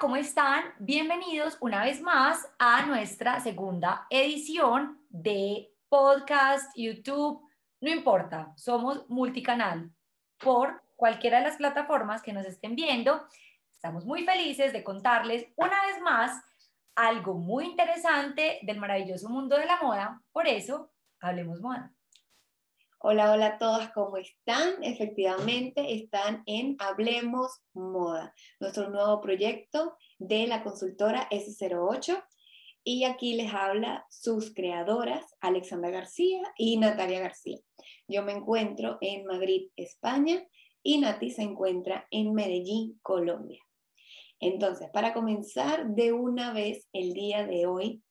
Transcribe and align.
¿cómo 0.00 0.16
están? 0.16 0.64
Bienvenidos 0.78 1.56
una 1.60 1.82
vez 1.82 2.02
más 2.02 2.46
a 2.58 2.84
nuestra 2.84 3.40
segunda 3.40 4.06
edición 4.10 5.00
de 5.08 5.72
podcast, 5.88 6.70
YouTube, 6.76 7.40
no 7.80 7.90
importa, 7.90 8.52
somos 8.56 9.08
multicanal 9.08 9.90
por 10.38 10.82
cualquiera 10.96 11.38
de 11.38 11.44
las 11.44 11.56
plataformas 11.56 12.22
que 12.22 12.34
nos 12.34 12.44
estén 12.44 12.74
viendo. 12.74 13.26
Estamos 13.72 14.04
muy 14.04 14.24
felices 14.24 14.72
de 14.74 14.84
contarles 14.84 15.46
una 15.56 15.86
vez 15.86 16.00
más 16.02 16.42
algo 16.94 17.34
muy 17.34 17.64
interesante 17.64 18.58
del 18.62 18.78
maravilloso 18.78 19.30
mundo 19.30 19.56
de 19.56 19.66
la 19.66 19.80
moda, 19.80 20.20
por 20.30 20.46
eso 20.46 20.90
hablemos 21.20 21.60
moda. 21.60 21.95
Hola, 22.98 23.30
hola 23.30 23.46
a 23.46 23.58
todas, 23.58 23.92
¿cómo 23.92 24.16
están? 24.16 24.82
Efectivamente, 24.82 25.94
están 25.94 26.42
en 26.46 26.76
Hablemos 26.78 27.60
Moda, 27.74 28.34
nuestro 28.58 28.88
nuevo 28.88 29.20
proyecto 29.20 29.98
de 30.18 30.46
la 30.46 30.62
consultora 30.64 31.28
S08. 31.30 32.24
Y 32.84 33.04
aquí 33.04 33.34
les 33.34 33.52
habla 33.52 34.06
sus 34.08 34.54
creadoras, 34.54 35.26
Alexandra 35.40 35.90
García 35.90 36.40
y 36.56 36.78
Natalia 36.78 37.20
García. 37.20 37.58
Yo 38.08 38.22
me 38.22 38.32
encuentro 38.32 38.96
en 39.02 39.26
Madrid, 39.26 39.68
España, 39.76 40.42
y 40.82 40.98
Nati 40.98 41.30
se 41.30 41.42
encuentra 41.42 42.06
en 42.10 42.32
Medellín, 42.32 42.98
Colombia. 43.02 43.60
Entonces, 44.40 44.88
para 44.90 45.12
comenzar 45.12 45.86
de 45.86 46.12
una 46.12 46.54
vez 46.54 46.88
el 46.94 47.12
día 47.12 47.46
de 47.46 47.66
hoy, 47.66 48.02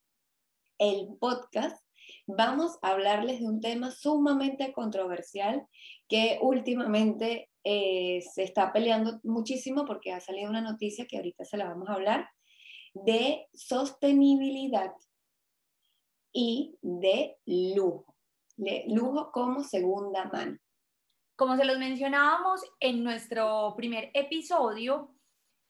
el 0.78 1.08
podcast 1.20 1.85
vamos 2.28 2.78
a 2.82 2.92
hablarles 2.92 3.40
de 3.40 3.48
un 3.48 3.62
tema 3.62 3.92
sumamente 3.92 4.74
controversial 4.74 5.66
que 6.08 6.40
últimamente 6.42 7.50
eh, 7.64 8.22
se 8.34 8.44
está 8.44 8.72
peleando 8.72 9.20
muchísimo 9.24 9.86
porque 9.86 10.12
ha 10.12 10.20
salido 10.20 10.50
una 10.50 10.62
noticia 10.62 11.08
que 11.08 11.18
ahorita 11.18 11.46
se 11.46 11.58
la 11.58 11.66
vamos 11.66 11.90
a 11.90 11.94
hablar 11.94 12.30
de 12.94 13.48
sostenibilidad 13.54 14.94
y 16.32 16.78
de 16.82 17.38
lujo. 17.46 18.16
Lujo 18.88 19.32
como 19.32 19.64
segunda 19.64 20.26
mano. 20.26 20.58
Como 21.36 21.58
se 21.58 21.66
los 21.66 21.78
mencionábamos 21.78 22.62
en 22.80 23.04
nuestro 23.04 23.74
primer 23.76 24.12
episodio, 24.14 25.14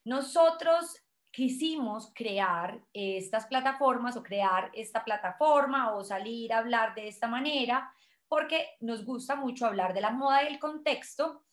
nosotros 0.03 1.01
quisimos 1.35 2.13
crear 2.15 2.79
estas 2.93 3.45
plataformas 3.47 4.15
o 4.15 4.23
crear 4.23 4.71
esta 4.73 5.03
plataforma 5.03 5.93
o 5.93 6.01
salir 6.01 6.53
a 6.53 6.59
hablar 6.59 6.95
de 6.95 7.09
esta 7.09 7.27
manera 7.27 7.91
porque 8.29 8.69
nos 8.79 9.03
gusta 9.03 9.35
mucho 9.35 9.65
hablar 9.65 9.93
de 9.93 9.99
la 9.99 10.11
moda 10.11 10.43
y 10.43 10.47
el 10.47 10.59
contexto, 10.59 11.43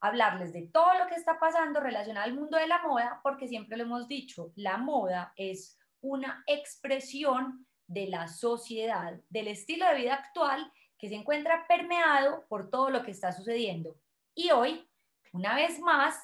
hablarles 0.00 0.52
de 0.52 0.62
todo 0.66 0.92
lo 0.98 1.06
que 1.06 1.14
está 1.14 1.38
pasando 1.38 1.78
relacionado 1.78 2.26
al 2.26 2.34
mundo 2.34 2.58
de 2.58 2.66
la 2.66 2.82
moda, 2.82 3.20
porque 3.22 3.46
siempre 3.46 3.76
lo 3.76 3.84
hemos 3.84 4.08
dicho, 4.08 4.52
la 4.56 4.76
moda 4.76 5.32
es 5.36 5.78
una 6.00 6.42
expresión 6.48 7.64
de 7.86 8.08
la 8.08 8.26
sociedad, 8.26 9.20
del 9.28 9.46
estilo 9.46 9.86
de 9.86 9.98
vida 9.98 10.14
actual 10.14 10.72
que 10.98 11.08
se 11.08 11.14
encuentra 11.14 11.64
permeado 11.68 12.44
por 12.48 12.70
todo 12.70 12.90
lo 12.90 13.04
que 13.04 13.12
está 13.12 13.30
sucediendo. 13.30 13.96
Y 14.34 14.50
hoy, 14.50 14.90
una 15.32 15.54
vez 15.54 15.78
más, 15.78 16.20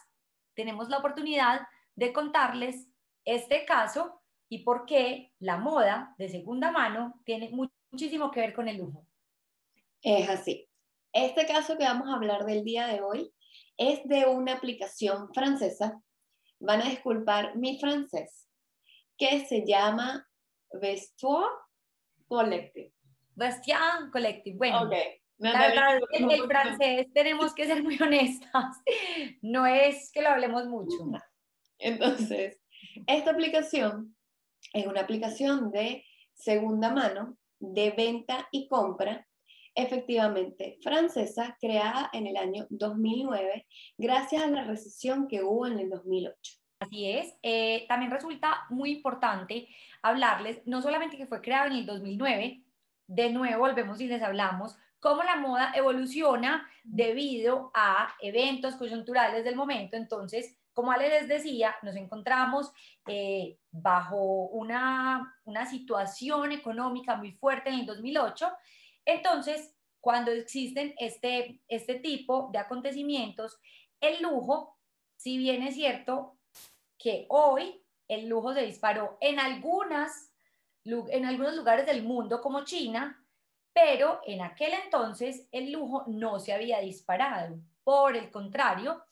tenemos 0.55 0.89
la 0.89 0.99
oportunidad 0.99 1.67
de 1.95 2.13
contarles 2.13 2.89
este 3.25 3.65
caso 3.65 4.23
y 4.49 4.63
por 4.65 4.87
qué 4.87 5.33
la 5.39 5.57
moda 5.57 6.15
de 6.19 6.29
segunda 6.29 6.71
mano 6.71 7.21
tiene 7.25 7.51
muchísimo 7.91 8.31
que 8.31 8.41
ver 8.41 8.55
con 8.55 8.69
el 8.69 8.79
lujo. 8.79 9.07
Es 10.03 10.29
así. 10.29 10.69
Este 11.13 11.47
caso 11.47 11.79
que 11.79 11.85
vamos 11.85 12.09
a 12.09 12.15
hablar 12.15 12.45
del 12.45 12.65
día 12.65 12.87
de 12.87 13.01
hoy 13.01 13.33
es 13.77 14.07
de 14.07 14.27
una 14.27 14.55
aplicación 14.55 15.33
francesa. 15.33 16.01
Van 16.61 16.83
a 16.83 16.89
disculpar 16.89 17.57
mi 17.57 17.79
francés, 17.79 18.49
que 19.17 19.47
se 19.47 19.65
llama 19.67 20.29
Vestiaire 20.73 21.47
Collective. 22.29 22.93
Vestiaire 23.35 24.11
Collective. 24.13 24.57
Bueno, 24.57 24.91
la 25.39 25.53
verdad, 25.69 26.01
en 26.13 26.31
el 26.31 26.47
francés 26.47 27.07
tenemos 27.13 27.55
que 27.55 27.67
ser 27.67 27.83
muy 27.83 27.99
honestas. 28.03 28.83
No 29.43 29.67
es 29.67 30.11
que 30.13 30.23
lo 30.23 30.31
hablemos 30.31 30.67
mucho. 30.67 30.97
Entonces, 31.79 32.61
esta 33.07 33.31
aplicación 33.31 34.17
es 34.73 34.87
una 34.87 35.03
aplicación 35.03 35.71
de 35.71 36.05
segunda 36.35 36.91
mano, 36.91 37.37
de 37.59 37.91
venta 37.91 38.49
y 38.51 38.69
compra, 38.69 39.27
efectivamente 39.75 40.79
francesa, 40.83 41.57
creada 41.61 42.11
en 42.13 42.27
el 42.27 42.37
año 42.37 42.67
2009, 42.71 43.67
gracias 43.99 44.43
a 44.43 44.47
la 44.47 44.65
recesión 44.65 45.27
que 45.27 45.43
hubo 45.43 45.67
en 45.67 45.79
el 45.79 45.91
2008. 45.91 46.53
Así 46.81 47.11
es. 47.11 47.35
Eh, 47.43 47.87
también 47.89 48.11
resulta 48.11 48.67
muy 48.71 48.93
importante 48.93 49.69
hablarles, 50.03 50.61
no 50.67 50.83
solamente 50.83 51.17
que 51.17 51.27
fue 51.27 51.41
creado 51.41 51.69
en 51.69 51.77
el 51.77 51.87
2009, 51.87 52.63
de 53.07 53.31
nuevo 53.31 53.61
volvemos 53.61 54.01
y 54.01 54.07
les 54.07 54.23
hablamos 54.23 54.77
cómo 55.01 55.23
la 55.23 55.37
moda 55.37 55.73
evoluciona 55.75 56.67
debido 56.83 57.71
a 57.75 58.15
eventos 58.21 58.77
coyunturales 58.77 59.45
del 59.45 59.57
momento. 59.57 59.97
Entonces, 59.97 60.57
como 60.75 60.91
Ale 60.91 61.09
les 61.09 61.29
decía, 61.29 61.77
nos 61.83 61.95
encontramos 61.97 62.73
eh, 63.07 63.59
bajo 63.71 64.19
una, 64.49 65.33
situación 65.71 66.53
económica 66.53 67.17
muy 67.17 67.33
fuerte 67.33 67.71
en 67.71 67.81
el 67.81 67.87
2008. 67.87 68.51
Entonces, 69.05 69.75
cuando 70.01 70.33
existen 70.33 70.95
este, 70.99 71.63
este 71.69 71.95
tipo 71.95 72.51
de 72.53 72.59
acontecimientos, 72.59 73.59
el 74.01 74.23
lujo, 74.23 74.77
si 75.17 75.39
bien 75.39 75.63
es 75.63 75.75
cierto 75.75 76.37
que 76.99 77.27
hoy 77.29 77.83
el 78.09 78.29
lujo 78.29 78.53
se 78.53 78.63
disparó 78.63 79.17
en, 79.21 79.39
algunas, 79.39 80.33
en 80.85 81.25
algunos 81.25 81.57
lugares 81.57 81.87
del 81.87 82.03
mundo 82.03 82.41
como 82.41 82.65
China, 82.65 83.25
pero 83.73 84.21
en 84.27 84.43
aquel 84.43 84.73
entonces 84.85 85.49
el 85.53 85.73
lujo 85.73 86.05
no 86.09 86.39
se 86.39 86.53
había 86.53 86.81
disparado. 86.81 87.59
Por 87.83 88.17
el 88.17 88.31
contrario, 88.31 89.03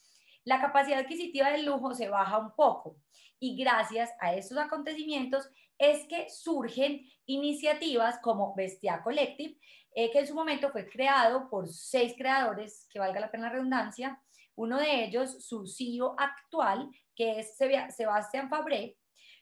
la 0.45 0.61
capacidad 0.61 1.01
adquisitiva 1.01 1.51
del 1.51 1.67
lujo 1.67 1.95
se 1.95 2.09
baja 2.09 2.39
un 2.39 2.55
poco. 2.55 2.97
Y 3.39 3.57
gracias 3.57 4.11
a 4.21 4.35
estos 4.35 4.59
acontecimientos 4.59 5.49
es 5.79 6.07
que 6.07 6.29
surgen 6.31 7.07
iniciativas 7.27 8.19
como 8.21 8.55
Bestia 8.55 9.03
Collective, 9.03 9.59
eh, 9.95 10.11
que 10.11 10.21
en 10.21 10.27
su 10.27 10.35
momento 10.35 10.71
fue 10.71 10.89
creado 10.89 11.49
por 11.51 11.69
seis 11.69 12.15
creadores, 12.17 12.87
que 12.91 12.99
valga 12.99 13.21
la 13.21 13.31
pena 13.31 13.49
la 13.49 13.55
redundancia, 13.55 14.23
uno 14.55 14.79
de 14.79 15.05
ellos, 15.05 15.45
su 15.45 15.67
CEO 15.67 16.15
actual, 16.19 16.91
que 17.15 17.41
es 17.41 17.57
Sebastián 17.57 18.49
Fabré, 18.49 18.97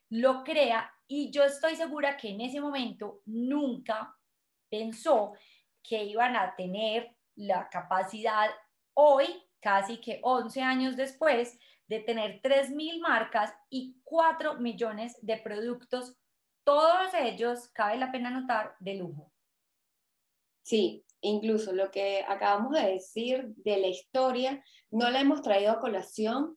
lo 0.09 0.43
crea 0.43 0.91
y 1.07 1.31
yo 1.31 1.45
estoy 1.45 1.77
segura 1.77 2.17
que 2.17 2.31
en 2.31 2.41
ese 2.41 2.61
momento 2.61 3.21
nunca 3.27 4.17
pensó 4.69 5.33
que 5.83 6.05
iban 6.05 6.37
a 6.37 6.55
tener 6.57 7.17
la 7.37 7.69
capacidad 7.69 8.51
hoy 8.95 9.27
casi 9.61 10.01
que 10.01 10.21
11 10.23 10.63
años 10.63 10.97
después 10.97 11.59
de 11.87 12.01
tener 12.01 12.41
3.000 12.41 13.01
marcas 13.01 13.53
y 13.69 13.97
4 14.05 14.61
millones 14.61 15.17
de 15.23 15.37
productos, 15.39 16.17
todos 16.65 17.13
ellos, 17.15 17.69
cabe 17.69 17.99
la 17.99 18.13
pena 18.13 18.31
notar, 18.31 18.77
de 18.79 18.95
lujo. 18.95 19.33
Sí, 20.63 21.05
incluso 21.21 21.73
lo 21.73 21.91
que 21.91 22.25
acabamos 22.29 22.73
de 22.73 22.93
decir 22.93 23.55
de 23.57 23.79
la 23.79 23.89
historia, 23.89 24.65
no 24.91 25.11
la 25.11 25.21
hemos 25.21 25.43
traído 25.43 25.73
a 25.73 25.81
colación 25.81 26.57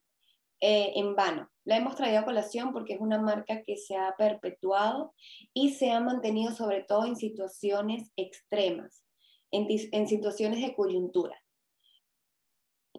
eh, 0.59 0.93
en 0.95 1.15
vano. 1.15 1.49
La 1.65 1.77
hemos 1.77 1.95
traído 1.95 2.19
a 2.19 2.25
colación 2.25 2.71
porque 2.71 2.93
es 2.93 3.01
una 3.01 3.19
marca 3.19 3.63
que 3.63 3.75
se 3.75 3.95
ha 3.95 4.15
perpetuado 4.17 5.15
y 5.53 5.73
se 5.73 5.91
ha 5.91 5.99
mantenido 5.99 6.51
sobre 6.51 6.83
todo 6.83 7.05
en 7.05 7.15
situaciones 7.15 8.11
extremas, 8.15 9.03
en 9.51 10.07
situaciones 10.07 10.61
de 10.61 10.75
coyuntura. 10.75 11.42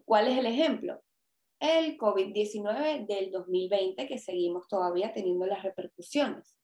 ¿Cuál 0.05 0.29
es 0.29 0.39
el 0.39 0.47
ejemplo? 0.47 1.03
El 1.61 1.97
COVID-19 1.97 3.07
del 3.07 3.31
2020, 3.31 4.07
que 4.07 4.19
seguimos 4.19 4.69
todavía 4.69 5.13
teniendo 5.13 5.47
las 5.47 5.63
repercusiones. 5.63 6.57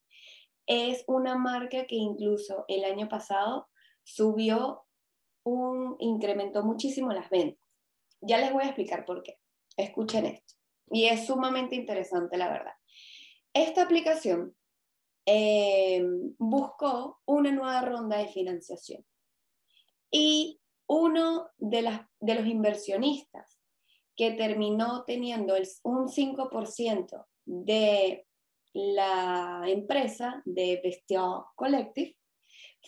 Es 0.67 1.05
una 1.07 1.37
marca 1.37 1.87
que 1.87 1.97
incluso 1.97 2.65
el 2.69 2.85
año 2.85 3.09
pasado 3.09 3.69
subió 4.05 4.83
un, 5.43 5.97
incrementó 6.01 6.63
muchísimo 6.63 7.13
las 7.13 7.31
ventas. 7.31 7.65
Ya 8.21 8.39
les 8.39 8.53
voy 8.53 8.65
a 8.65 8.67
explicar 8.67 9.05
por 9.05 9.23
qué. 9.23 9.39
Escuchen 9.77 10.27
esto. 10.27 10.55
Y 10.91 11.07
es 11.07 11.27
sumamente 11.27 11.77
interesante, 11.77 12.37
la 12.37 12.51
verdad. 12.51 12.75
Esta 13.55 13.83
aplicación 13.83 14.55
eh, 15.25 16.05
buscó 16.39 17.21
una 17.25 17.53
nueva 17.53 17.81
ronda 17.83 18.19
de 18.19 18.29
financiación. 18.29 19.05
Y 20.11 20.60
uno 20.91 21.51
de, 21.57 21.83
los 21.83 22.47
inversionistas 22.47 23.61
que 24.17 24.33
terminó 24.33 25.05
teniendo 25.05 25.55
el, 25.55 25.67
un 25.85 26.09
5% 26.09 27.27
de 27.45 28.27
la 28.73 29.63
empresa 29.69 30.43
de 30.45 30.81
Bestial 30.83 31.45
Collective 31.55 32.17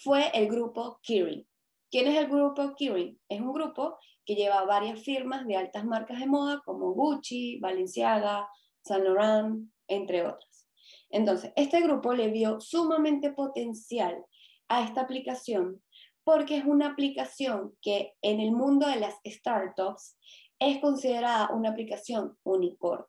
fue 0.02 0.30
el 0.34 0.48
grupo 0.48 0.98
Kirin. 1.02 1.46
¿Quién 1.92 2.08
es 2.08 2.18
el 2.18 2.26
grupo 2.26 2.74
Kirin? 2.74 3.20
Es 3.28 3.40
un 3.40 3.52
grupo 3.52 3.96
que 4.26 4.34
lleva 4.34 4.64
varias 4.64 5.00
firmas 5.00 5.46
de 5.46 5.56
altas 5.56 5.84
marcas 5.84 6.18
de 6.18 6.26
moda 6.26 6.60
como 6.64 6.94
Gucci, 6.94 7.60
Balenciaga, 7.60 8.48
Saint 8.82 9.04
Laurent, 9.04 9.70
entre 9.86 10.26
otras. 10.26 10.68
Entonces, 11.08 11.52
este 11.54 11.80
grupo 11.82 12.14
le 12.14 12.32
vio 12.32 12.60
sumamente 12.60 13.30
potencial 13.30 14.24
a 14.66 14.82
esta 14.82 15.02
aplicación 15.02 15.80
porque 16.24 16.56
es 16.56 16.64
una 16.64 16.88
aplicación 16.88 17.76
que 17.80 18.14
en 18.22 18.40
el 18.40 18.52
mundo 18.52 18.86
de 18.86 18.96
las 18.96 19.14
startups 19.24 20.16
es 20.58 20.80
considerada 20.80 21.50
una 21.50 21.70
aplicación 21.70 22.36
unicornio. 22.44 23.06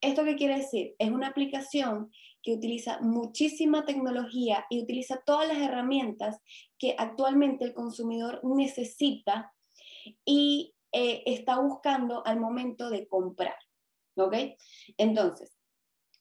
¿Esto 0.00 0.24
qué 0.24 0.36
quiere 0.36 0.56
decir? 0.56 0.94
Es 0.98 1.10
una 1.10 1.28
aplicación 1.28 2.10
que 2.42 2.54
utiliza 2.54 3.00
muchísima 3.02 3.84
tecnología 3.84 4.64
y 4.70 4.82
utiliza 4.82 5.22
todas 5.26 5.46
las 5.46 5.58
herramientas 5.58 6.38
que 6.78 6.94
actualmente 6.96 7.66
el 7.66 7.74
consumidor 7.74 8.40
necesita 8.42 9.52
y 10.24 10.74
eh, 10.92 11.22
está 11.26 11.60
buscando 11.60 12.26
al 12.26 12.40
momento 12.40 12.88
de 12.88 13.06
comprar. 13.06 13.56
¿Ok? 14.16 14.34
Entonces, 14.96 15.60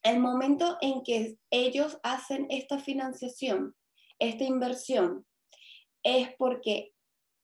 el 0.03 0.19
momento 0.19 0.77
en 0.81 1.03
que 1.03 1.37
ellos 1.49 1.99
hacen 2.03 2.47
esta 2.49 2.79
financiación, 2.79 3.75
esta 4.19 4.43
inversión, 4.43 5.25
es 6.03 6.29
porque 6.37 6.93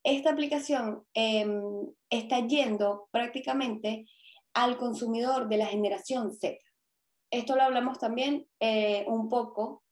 esta 0.03 0.31
aplicación 0.31 1.05
em, 1.13 1.91
está 2.09 2.45
yendo 2.45 3.07
prácticamente 3.11 4.05
al 4.53 4.77
consumidor 4.77 5.49
de 5.49 5.57
la 5.57 5.65
generación 5.65 6.31
Z. 6.31 6.57
Esto 7.31 7.55
lo 7.55 7.63
hablamos 7.63 7.97
también 7.97 8.47
eh, 8.59 9.03
un 9.07 9.29
poco 9.29 9.83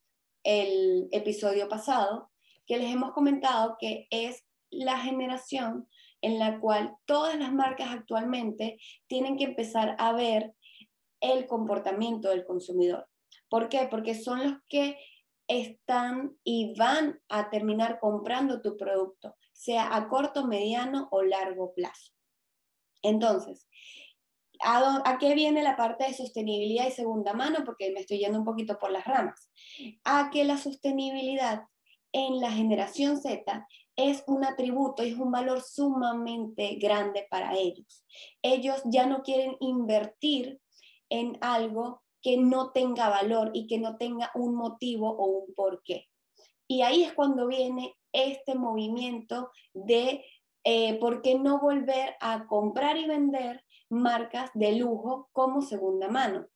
el 0.44 1.07
episodio 1.12 1.68
pasado, 1.68 2.30
que 2.68 2.77
les 2.77 2.94
hemos 2.94 3.12
comentado 3.12 3.75
que 3.80 4.07
es 4.10 4.44
la 4.69 5.00
generación 5.00 5.88
en 6.21 6.39
la 6.39 6.59
cual 6.59 6.95
todas 7.06 7.38
las 7.38 7.51
marcas 7.51 7.89
actualmente 7.92 8.77
tienen 9.07 9.38
que 9.38 9.44
empezar 9.44 9.95
a 10.00 10.13
ver 10.13 10.54
el 11.19 11.48
comportamiento 11.48 12.30
del 12.30 12.45
consumidor. 12.45 13.07
¿Por 13.50 13.68
qué? 13.69 13.88
Porque 13.89 14.16
son 14.16 14.44
los 14.44 14.54
que 14.69 14.98
están 15.62 16.38
y 16.44 16.74
van 16.78 17.20
a 17.30 17.50
terminar 17.50 18.00
comprando 18.00 18.62
tu 18.62 18.78
producto, 18.78 19.36
sea 19.52 19.96
a 19.96 20.08
corto, 20.08 20.46
mediano 20.46 21.08
o 21.12 21.24
largo 21.24 21.74
plazo. 21.74 22.14
Entonces, 23.02 23.68
¿a, 24.62 25.18
qué 25.20 25.36
viene 25.36 25.64
la 25.64 25.76
parte 25.76 26.06
de 26.06 26.14
sostenibilidad 26.14 26.88
y 26.88 26.92
segunda 26.92 27.34
mano? 27.34 27.64
Porque 27.66 27.92
me 27.92 28.02
estoy 28.02 28.20
yendo 28.20 28.40
un 28.40 28.46
poquito 28.46 28.78
por 28.80 28.92
las 28.92 29.06
ramas. 29.06 29.52
A 30.04 30.30
que 30.32 30.44
la 30.44 30.58
sostenibilidad 30.58 31.64
en 32.14 32.40
la 32.40 32.52
generación 32.52 33.18
Z 33.18 33.68
es 33.96 34.24
un 34.28 34.44
atributo 34.44 35.04
es 35.04 35.18
un 35.18 35.32
valor 35.32 35.62
sumamente 35.62 36.76
grande 36.76 37.28
para 37.30 37.56
ellos. 37.56 38.06
Ellos 38.42 38.82
ya 38.86 39.06
no 39.06 39.22
quieren 39.22 39.56
invertir 39.60 40.60
en 41.10 41.38
algo 41.42 42.03
que 42.24 42.38
no 42.38 42.72
tenga 42.72 43.10
valor 43.10 43.52
y 43.54 43.68
que 43.68 43.78
no 43.78 43.98
tenga 43.98 44.31
un 44.34 44.56
motivo 44.56 45.10
o 45.10 45.25
un 45.25 45.54
porqué. 45.54 46.08
Y 46.68 46.81
ahí 46.81 47.04
es 47.04 47.14
cuando 47.14 47.46
viene 47.48 47.96
este 48.14 48.56
movimiento 48.56 49.52
de 49.74 50.25
eh, 50.64 50.98
por 51.00 51.22
qué 51.22 51.38
no 51.38 51.60
volver 51.60 52.16
a 52.22 52.48
comprar 52.48 52.98
y 52.98 53.06
vender 53.06 53.64
marcas 53.90 54.50
de 54.54 54.78
lujo 54.78 55.30
como 55.34 55.62
segunda 55.62 56.08
mano. 56.08 56.48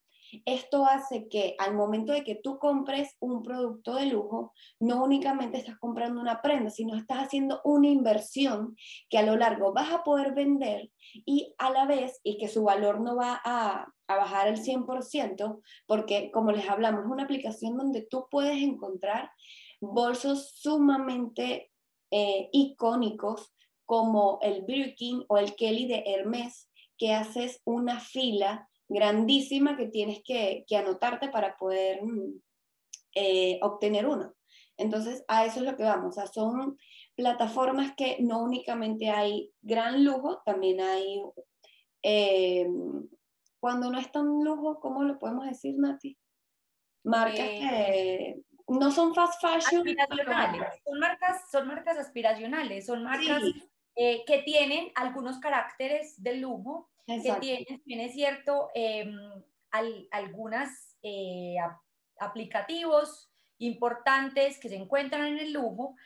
Esto 0.44 0.84
hace 0.86 1.28
que 1.28 1.54
al 1.58 1.74
momento 1.74 2.12
de 2.12 2.24
que 2.24 2.34
tú 2.34 2.58
compres 2.58 3.16
un 3.20 3.42
producto 3.42 3.94
de 3.94 4.06
lujo, 4.06 4.52
no 4.78 5.02
únicamente 5.02 5.58
estás 5.58 5.78
comprando 5.78 6.20
una 6.20 6.42
prenda, 6.42 6.70
sino 6.70 6.96
estás 6.96 7.18
haciendo 7.18 7.60
una 7.64 7.88
inversión 7.88 8.76
que 9.08 9.18
a 9.18 9.22
lo 9.22 9.36
largo 9.36 9.72
vas 9.72 9.92
a 9.92 10.02
poder 10.02 10.34
vender 10.34 10.90
y 11.24 11.54
a 11.58 11.70
la 11.70 11.86
vez, 11.86 12.20
y 12.22 12.38
que 12.38 12.48
su 12.48 12.64
valor 12.64 13.00
no 13.00 13.16
va 13.16 13.40
a, 13.44 13.86
bajar 14.06 14.48
el 14.48 14.56
100%, 14.56 15.60
porque 15.86 16.30
como 16.30 16.50
les 16.50 16.66
hablamos, 16.68 17.04
es 17.04 17.10
una 17.10 17.24
aplicación 17.24 17.76
donde 17.76 18.00
tú 18.00 18.26
puedes 18.30 18.56
encontrar 18.56 19.30
bolsos 19.80 20.50
sumamente 20.54 21.70
eh, 22.10 22.48
icónicos 22.52 23.52
como 23.84 24.38
el 24.40 24.64
Birkin 24.64 25.24
o 25.28 25.36
el 25.36 25.54
Kelly 25.56 25.86
de 25.86 26.04
Hermes, 26.06 26.70
que 26.96 27.14
haces 27.14 27.60
una 27.64 28.00
fila 28.00 28.67
grandísima 28.88 29.76
que 29.76 29.86
tienes 29.86 30.22
que, 30.24 30.64
anotarte 30.76 31.28
para 31.28 31.56
poder 31.56 32.02
mm, 32.02 32.40
eh, 33.14 33.58
obtener 33.62 34.06
uno. 34.06 34.34
Entonces, 34.76 35.24
a 35.28 35.44
eso 35.44 35.60
es 35.60 35.66
lo 35.66 35.76
que 35.76 35.82
vamos. 35.82 36.16
O 36.16 36.20
sea, 36.20 36.26
son 36.26 36.78
plataformas 37.14 37.94
que 37.96 38.18
no 38.20 38.42
únicamente 38.42 39.10
hay 39.10 39.52
gran 39.60 40.04
lujo, 40.04 40.40
también 40.44 40.80
hay, 40.80 41.22
eh, 42.02 42.68
cuando 43.60 43.90
no 43.90 43.98
es 43.98 44.10
tan 44.12 44.26
lujo, 44.44 44.78
¿cómo 44.80 45.02
lo 45.02 45.18
podemos 45.18 45.46
decir, 45.46 45.74
Nati? 45.78 46.16
Marcas 47.04 47.36
que 47.36 48.20
eh, 48.26 48.42
no 48.68 48.90
son 48.90 49.14
fast 49.14 49.40
fashion. 49.40 49.84
Son 50.84 50.98
marcas, 50.98 51.50
son 51.50 51.66
marcas 51.66 51.98
aspiracionales, 51.98 52.86
son 52.86 53.02
marcas 53.02 53.42
que 53.96 54.42
tienen 54.44 54.92
algunos 54.94 55.40
caracteres 55.40 56.22
de 56.22 56.36
lujo, 56.36 56.88
que 57.08 57.32
tiene, 57.40 57.80
tiene 57.84 58.08
cierto, 58.10 58.68
eh, 58.74 59.10
algunas 60.10 60.96
eh, 61.02 61.56
aplicativos 62.20 63.30
importantes 63.58 64.58
que 64.58 64.68
se 64.68 64.76
encuentran 64.76 65.26
en 65.26 65.38
el 65.38 65.52
lujo, 65.52 65.96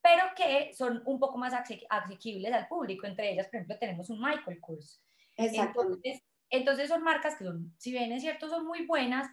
pero 0.00 0.22
que 0.36 0.72
son 0.74 1.02
un 1.04 1.18
poco 1.18 1.38
más 1.38 1.52
asequibles 1.54 2.52
al 2.52 2.68
público. 2.68 3.06
Entre 3.06 3.32
ellas, 3.32 3.46
por 3.46 3.56
ejemplo, 3.56 3.78
tenemos 3.78 4.10
un 4.10 4.20
Michael 4.20 4.60
Kors. 4.60 5.02
Entonces, 5.36 6.22
entonces 6.50 6.88
son 6.88 7.02
marcas 7.02 7.36
que 7.36 7.44
son, 7.44 7.74
si 7.78 7.92
bien 7.92 8.12
es 8.12 8.22
cierto, 8.22 8.48
son 8.48 8.66
muy 8.66 8.84
buenas, 8.86 9.28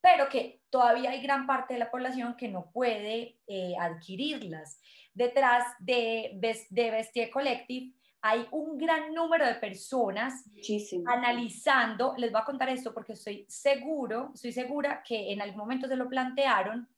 pero 0.00 0.28
que 0.28 0.60
todavía 0.70 1.10
hay 1.10 1.22
gran 1.22 1.46
parte 1.46 1.74
de 1.74 1.80
la 1.80 1.90
población 1.90 2.36
que 2.36 2.48
no 2.48 2.70
puede 2.72 3.38
eh, 3.46 3.74
adquirirlas. 3.78 4.80
Detrás 5.14 5.64
de, 5.78 6.38
de 6.70 6.90
Vestia 6.90 7.30
Collective 7.30 7.94
hay 8.24 8.46
un 8.52 8.78
gran 8.78 9.12
número 9.12 9.44
de 9.44 9.56
personas 9.56 10.44
analizando, 11.06 12.14
les 12.16 12.30
voy 12.30 12.40
a 12.40 12.44
contar 12.44 12.68
esto 12.68 12.94
porque 12.94 13.14
estoy 13.14 13.44
seguro, 13.48 14.30
estoy 14.32 14.52
segura 14.52 15.02
que 15.02 15.32
en 15.32 15.42
algún 15.42 15.58
momento 15.58 15.88
se 15.88 15.96
lo 15.96 16.08
plantearon, 16.08 16.88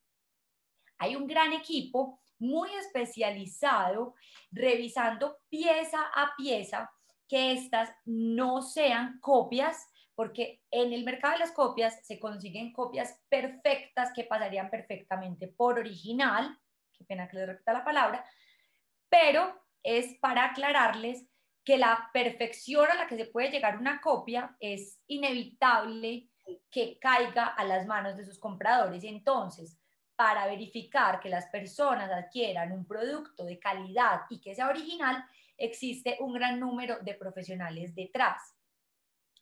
hay 0.99 1.17
un 1.17 1.27
gran 1.27 1.55
equipo 1.55 2.21
muy 2.39 2.69
especializado 2.75 4.15
revisando 4.53 5.39
pieza 5.49 5.99
a 6.15 6.37
pieza 6.37 6.93
que 7.27 7.53
estas 7.53 7.91
no 8.05 8.61
sean 8.61 9.19
copias, 9.21 9.89
porque 10.15 10.61
en 10.71 10.93
el 10.93 11.05
mercado 11.05 11.33
de 11.33 11.39
las 11.41 11.53
copias 11.53 11.99
se 12.07 12.21
consiguen 12.21 12.71
copias 12.71 13.19
perfectas 13.31 14.13
que 14.15 14.25
pasarían 14.25 14.69
perfectamente 14.69 15.49
por 15.49 15.79
original, 15.79 16.59
qué 16.93 17.05
pena 17.05 17.27
que 17.29 17.39
les 17.39 17.47
repita 17.47 17.73
la 17.73 17.83
palabra, 17.83 18.25
pero 19.09 19.64
es 19.85 20.19
para 20.19 20.47
aclararles 20.47 21.25
que 21.65 21.79
la 21.79 22.11
perfección 22.13 22.91
a 22.91 22.95
la 22.95 23.07
que 23.07 23.17
se 23.17 23.27
puede 23.27 23.51
llegar 23.51 23.79
una 23.79 24.01
copia 24.01 24.57
es 24.59 25.01
inevitable 25.07 26.29
que 26.71 26.99
caiga 26.99 27.47
a 27.47 27.65
las 27.65 27.87
manos 27.87 28.17
de 28.17 28.25
sus 28.25 28.39
compradores. 28.39 29.05
Entonces, 29.05 29.79
para 30.17 30.47
verificar 30.47 31.21
que 31.21 31.29
las 31.29 31.47
personas 31.47 32.11
adquieran 32.11 32.73
un 32.73 32.87
producto 32.87 33.45
de 33.45 33.59
calidad 33.59 34.23
y 34.31 34.41
que 34.41 34.55
sea 34.55 34.69
original, 34.69 35.25
existe 35.57 36.17
un 36.21 36.35
gran 36.35 36.61
número 36.61 36.99
de 37.01 37.15
profesionales 37.15 37.95
detrás. 37.95 38.55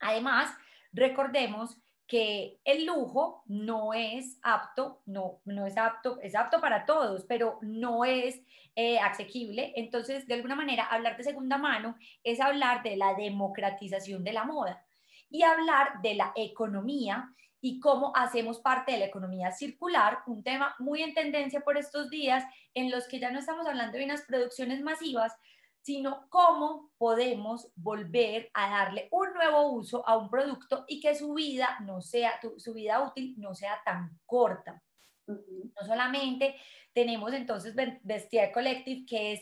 Además, 0.01 0.55
recordemos 0.93 1.77
que 2.13 2.61
el 2.67 2.85
lujo 2.85 3.43
no 3.47 3.95
es 3.95 4.39
apto, 4.43 5.01
no, 5.07 5.41
no 5.47 5.67
es 5.67 5.79
apto, 5.79 6.19
es 6.21 6.35
apto 6.35 6.61
para 6.61 6.85
todos, 6.85 7.25
pero 7.27 7.59
no 7.63 8.05
es 8.05 8.39
eh, 8.77 8.99
asequible. 8.99 9.73
Entonces, 9.77 10.27
de 10.27 10.35
alguna 10.35 10.55
manera, 10.55 10.85
hablar 10.85 11.17
de 11.17 11.25
segunda 11.25 11.57
mano 11.57 11.97
es 12.23 12.39
hablar 12.39 12.83
de 12.83 12.99
la 12.99 13.15
democratización 13.15 14.25
de 14.25 14.35
la 14.35 14.45
moda 14.45 14.85
y 15.31 15.43
hablar 15.43 16.03
de 16.03 16.13
la 16.13 16.35
economía 16.37 17.33
y 17.63 17.81
cómo 17.81 18.15
hacemos 18.15 18.61
parte 18.61 18.93
de 18.93 18.99
la 18.99 19.07
economía 19.07 19.51
circular, 19.51 20.19
un 20.27 20.43
tema 20.43 20.75
muy 20.81 21.01
en 21.01 21.15
tendencia 21.15 21.63
por 21.63 21.79
estos 21.79 22.11
días 22.11 22.45
en 22.75 22.91
los 22.91 23.09
que 23.09 23.21
ya 23.21 23.31
no 23.31 23.39
estamos 23.39 23.67
hablando 23.67 23.97
de 23.97 24.05
unas 24.05 24.21
producciones 24.27 24.83
masivas, 24.83 25.33
sino 25.83 26.29
cómo 26.31 26.93
podemos 26.97 27.71
volver 27.75 28.51
a 28.55 28.71
darle 28.71 29.09
un 29.11 29.35
nuevo 29.35 29.73
uso 29.73 30.09
a 30.09 30.17
un 30.17 30.31
producto 30.31 30.85
y 30.87 31.01
que 31.01 31.15
su 31.15 31.35
vida 31.35 31.79
no 31.81 32.01
sea, 32.01 32.41
su 32.57 32.73
vida 32.73 33.03
útil 33.03 33.35
no 33.39 33.55
sea 33.55 33.81
tan 33.85 34.19
corta. 34.25 34.81
No 35.27 35.87
solamente 35.87 36.57
tenemos 36.93 37.33
entonces 37.33 37.75
Vestiaire 38.03 38.53
Collective, 38.53 39.05
que 39.07 39.33
es 39.33 39.41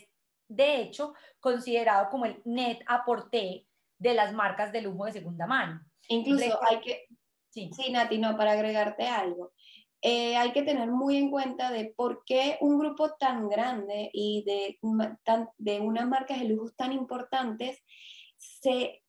de 0.49 0.81
hecho 0.81 1.15
considerado 1.39 2.09
como 2.11 2.25
el 2.25 2.41
net 2.45 2.81
aporte 2.87 3.67
de 3.99 4.15
las 4.15 4.33
marcas 4.33 4.73
de 4.73 4.83
lujo 4.83 5.05
de 5.05 5.13
segunda 5.13 5.47
mano. 5.47 5.85
Incluso 6.09 6.59
hay 6.69 6.81
que, 6.81 7.07
sí. 7.51 7.71
sí, 7.77 7.93
Nati, 7.93 8.19
no, 8.19 8.37
para 8.37 8.53
agregarte 8.53 9.07
algo. 9.07 9.53
Eh, 10.03 10.37
hay 10.37 10.53
que 10.53 10.63
tener 10.63 10.91
muy 10.91 11.17
en 11.17 11.31
cuenta 11.31 11.71
de 11.71 11.93
por 11.95 12.25
qué 12.25 12.57
un 12.61 12.79
grupo 12.79 13.13
tan 13.19 13.49
grande 13.49 14.11
y 14.13 14.43
de, 14.47 14.79
de 15.59 15.81
unas 15.81 16.09
marcas 16.09 16.41
de 16.41 16.47
lujo 16.47 16.71
tan 16.77 16.93
importantes 16.93 17.83
se 18.39 19.03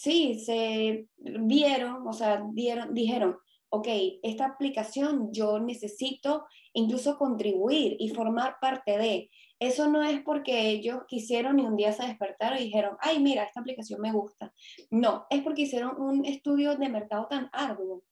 sí, 0.00 0.40
se 0.40 1.08
vieron, 1.16 2.06
o 2.06 2.12
sea, 2.12 2.42
dieron, 2.52 2.94
dijeron, 2.94 3.36
ok, 3.70 3.88
esta 4.22 4.46
aplicación 4.46 5.32
yo 5.32 5.58
necesito 5.58 6.46
incluso 6.72 7.18
contribuir 7.18 7.96
y 7.98 8.10
formar 8.10 8.56
parte 8.60 8.96
de. 8.96 9.30
Eso 9.60 9.88
no 9.88 10.04
es 10.04 10.22
porque 10.22 10.70
ellos 10.70 11.00
quisieron 11.08 11.58
y 11.58 11.66
un 11.66 11.76
día 11.76 11.92
se 11.92 12.06
despertaron 12.06 12.58
y 12.58 12.64
dijeron, 12.64 12.96
ay, 13.00 13.18
mira, 13.18 13.42
esta 13.42 13.60
aplicación 13.60 14.00
me 14.00 14.12
gusta. 14.12 14.52
No, 14.90 15.26
es 15.30 15.42
porque 15.42 15.62
hicieron 15.62 16.00
un 16.00 16.24
estudio 16.24 16.76
de 16.76 16.88
mercado 16.88 17.26
tan 17.28 17.50
arduo 17.52 18.04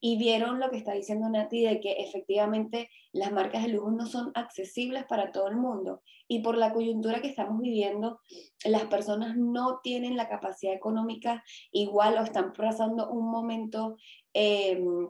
y 0.00 0.16
vieron 0.16 0.60
lo 0.60 0.70
que 0.70 0.78
está 0.78 0.92
diciendo 0.92 1.28
Nati 1.28 1.62
de 1.62 1.80
que 1.80 1.92
efectivamente 1.92 2.90
las 3.12 3.32
marcas 3.32 3.62
de 3.62 3.68
lujo 3.68 3.90
no 3.90 4.06
son 4.06 4.32
accesibles 4.34 5.04
para 5.04 5.30
todo 5.30 5.48
el 5.48 5.56
mundo 5.56 6.02
y 6.26 6.40
por 6.40 6.56
la 6.56 6.72
coyuntura 6.72 7.20
que 7.20 7.28
estamos 7.28 7.60
viviendo, 7.60 8.20
las 8.64 8.84
personas 8.84 9.36
no 9.36 9.80
tienen 9.82 10.16
la 10.16 10.28
capacidad 10.28 10.72
económica 10.72 11.44
igual 11.70 12.16
o 12.18 12.22
están 12.22 12.52
pasando 12.52 13.10
un 13.10 13.30
momento 13.30 13.96
em, 14.32 15.08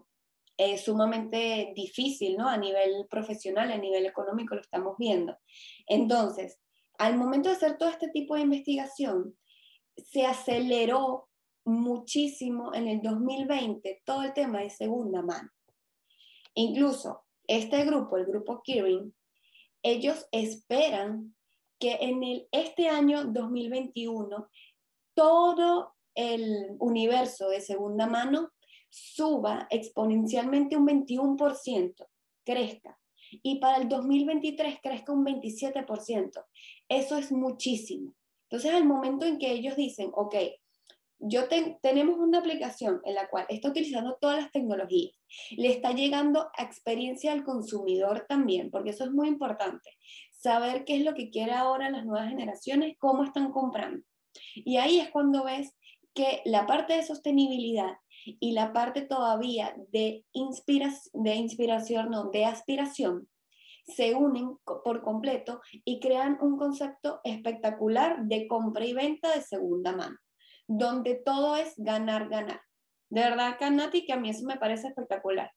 eh, 0.56 0.76
sumamente 0.76 1.73
difícil, 1.75 2.37
¿no? 2.37 2.49
A 2.49 2.56
nivel 2.59 3.06
profesional, 3.09 3.70
a 3.70 3.78
nivel 3.78 4.04
económico 4.06 4.54
lo 4.54 4.61
estamos 4.61 4.97
viendo. 4.99 5.38
Entonces, 5.87 6.59
al 6.99 7.16
momento 7.16 7.49
de 7.49 7.54
hacer 7.54 7.78
todo 7.78 7.88
este 7.88 8.09
tipo 8.09 8.35
de 8.35 8.42
investigación, 8.42 9.37
se 9.97 10.26
aceleró 10.26 11.29
muchísimo 11.71 12.75
en 12.75 12.89
el 12.89 13.03
2020 13.03 14.03
todo 14.05 14.23
el 14.23 14.33
tema 14.33 14.61
de 14.61 14.71
segunda 14.71 15.23
mano. 15.23 15.50
Incluso 16.55 17.23
este 17.47 17.85
grupo, 17.85 18.17
el 18.17 18.27
grupo 18.27 18.62
Kirin, 18.62 19.15
ellos 19.83 20.27
esperan 20.33 21.35
que 21.79 21.99
en 22.00 22.23
el, 22.23 22.49
este 22.53 22.89
año 22.89 23.25
2021 23.25 24.49
todo 25.15 25.95
el 26.15 26.77
universo 26.79 27.49
de 27.49 27.61
segunda 27.61 28.07
mano 28.07 28.50
suba 28.91 29.67
exponencialmente 29.71 30.77
un 30.77 30.87
21%, 30.87 32.07
crezca. 32.45 32.99
Y 33.43 33.61
para 33.61 33.79
el 33.79 33.89
2023 33.89 34.79
crezca 34.83 35.12
un 35.12 35.25
27%. 35.25 36.45
Eso 36.89 37.17
es 37.17 37.31
muchísimo. 37.31 38.15
Entonces, 38.50 38.73
al 38.73 38.85
momento 38.85 39.25
en 39.27 39.39
que 39.39 39.53
ellos 39.53 39.77
dicen, 39.77 40.11
ok, 40.12 40.35
yo 41.21 41.43
tenemos 41.83 42.19
una 42.19 42.39
aplicación 42.39 43.00
en 43.05 43.15
la 43.15 43.29
cual 43.29 43.45
está 43.49 43.69
utilizando 43.69 44.17
todas 44.21 44.39
las 44.39 44.50
tecnologías, 44.50 45.15
le 45.50 45.69
está 45.69 45.93
llegando 45.93 46.49
a 46.57 46.62
experiencia 46.62 47.33
al 47.33 47.45
consumidor 47.45 48.27
también, 48.29 48.71
porque 48.71 48.91
eso 48.91 49.05
es 49.05 49.11
muy 49.11 49.29
importante, 49.29 49.91
saber 50.33 50.85
qué 50.85 50.97
es 50.97 51.05
lo 51.05 51.15
que 51.15 51.31
quiere 51.31 51.53
ahora 51.53 51.91
las 51.91 52.07
nuevas 52.07 52.31
generaciones, 52.31 52.97
cómo 52.99 53.25
están 53.25 53.53
comprando. 53.53 54.03
Y 54.55 54.79
ahí 54.79 54.99
es 54.99 55.11
cuando 55.11 55.45
ves 55.45 55.77
que 56.15 56.41
la 56.45 56.67
parte 56.67 56.95
de 56.95 57.03
sostenibilidad 57.03 57.97
y 58.25 58.53
la 58.53 58.73
parte 58.73 59.03
todavía 59.03 59.75
de, 59.89 60.25
de 60.33 61.35
inspiración, 61.35 62.11
no, 62.11 62.31
de 62.31 62.45
aspiración, 62.47 63.29
se 63.85 64.15
unen 64.15 64.57
por 64.65 65.03
completo 65.03 65.61
y 65.85 66.00
crean 66.00 66.39
un 66.41 66.57
concepto 66.57 67.21
espectacular 67.25 68.25
de 68.25 68.47
compra 68.47 68.85
y 68.85 68.93
venta 68.93 69.35
de 69.35 69.43
segunda 69.43 69.95
mano 69.97 70.17
donde 70.71 71.17
todo 71.17 71.57
es 71.57 71.75
ganar, 71.77 72.29
ganar. 72.29 72.62
De 73.09 73.23
verdad, 73.23 73.57
Canati, 73.59 74.05
que 74.07 74.12
a 74.12 74.17
mí 74.17 74.31
eso 74.31 74.47
me 74.47 74.57
parece 74.57 74.87
espectacular. 74.87 75.53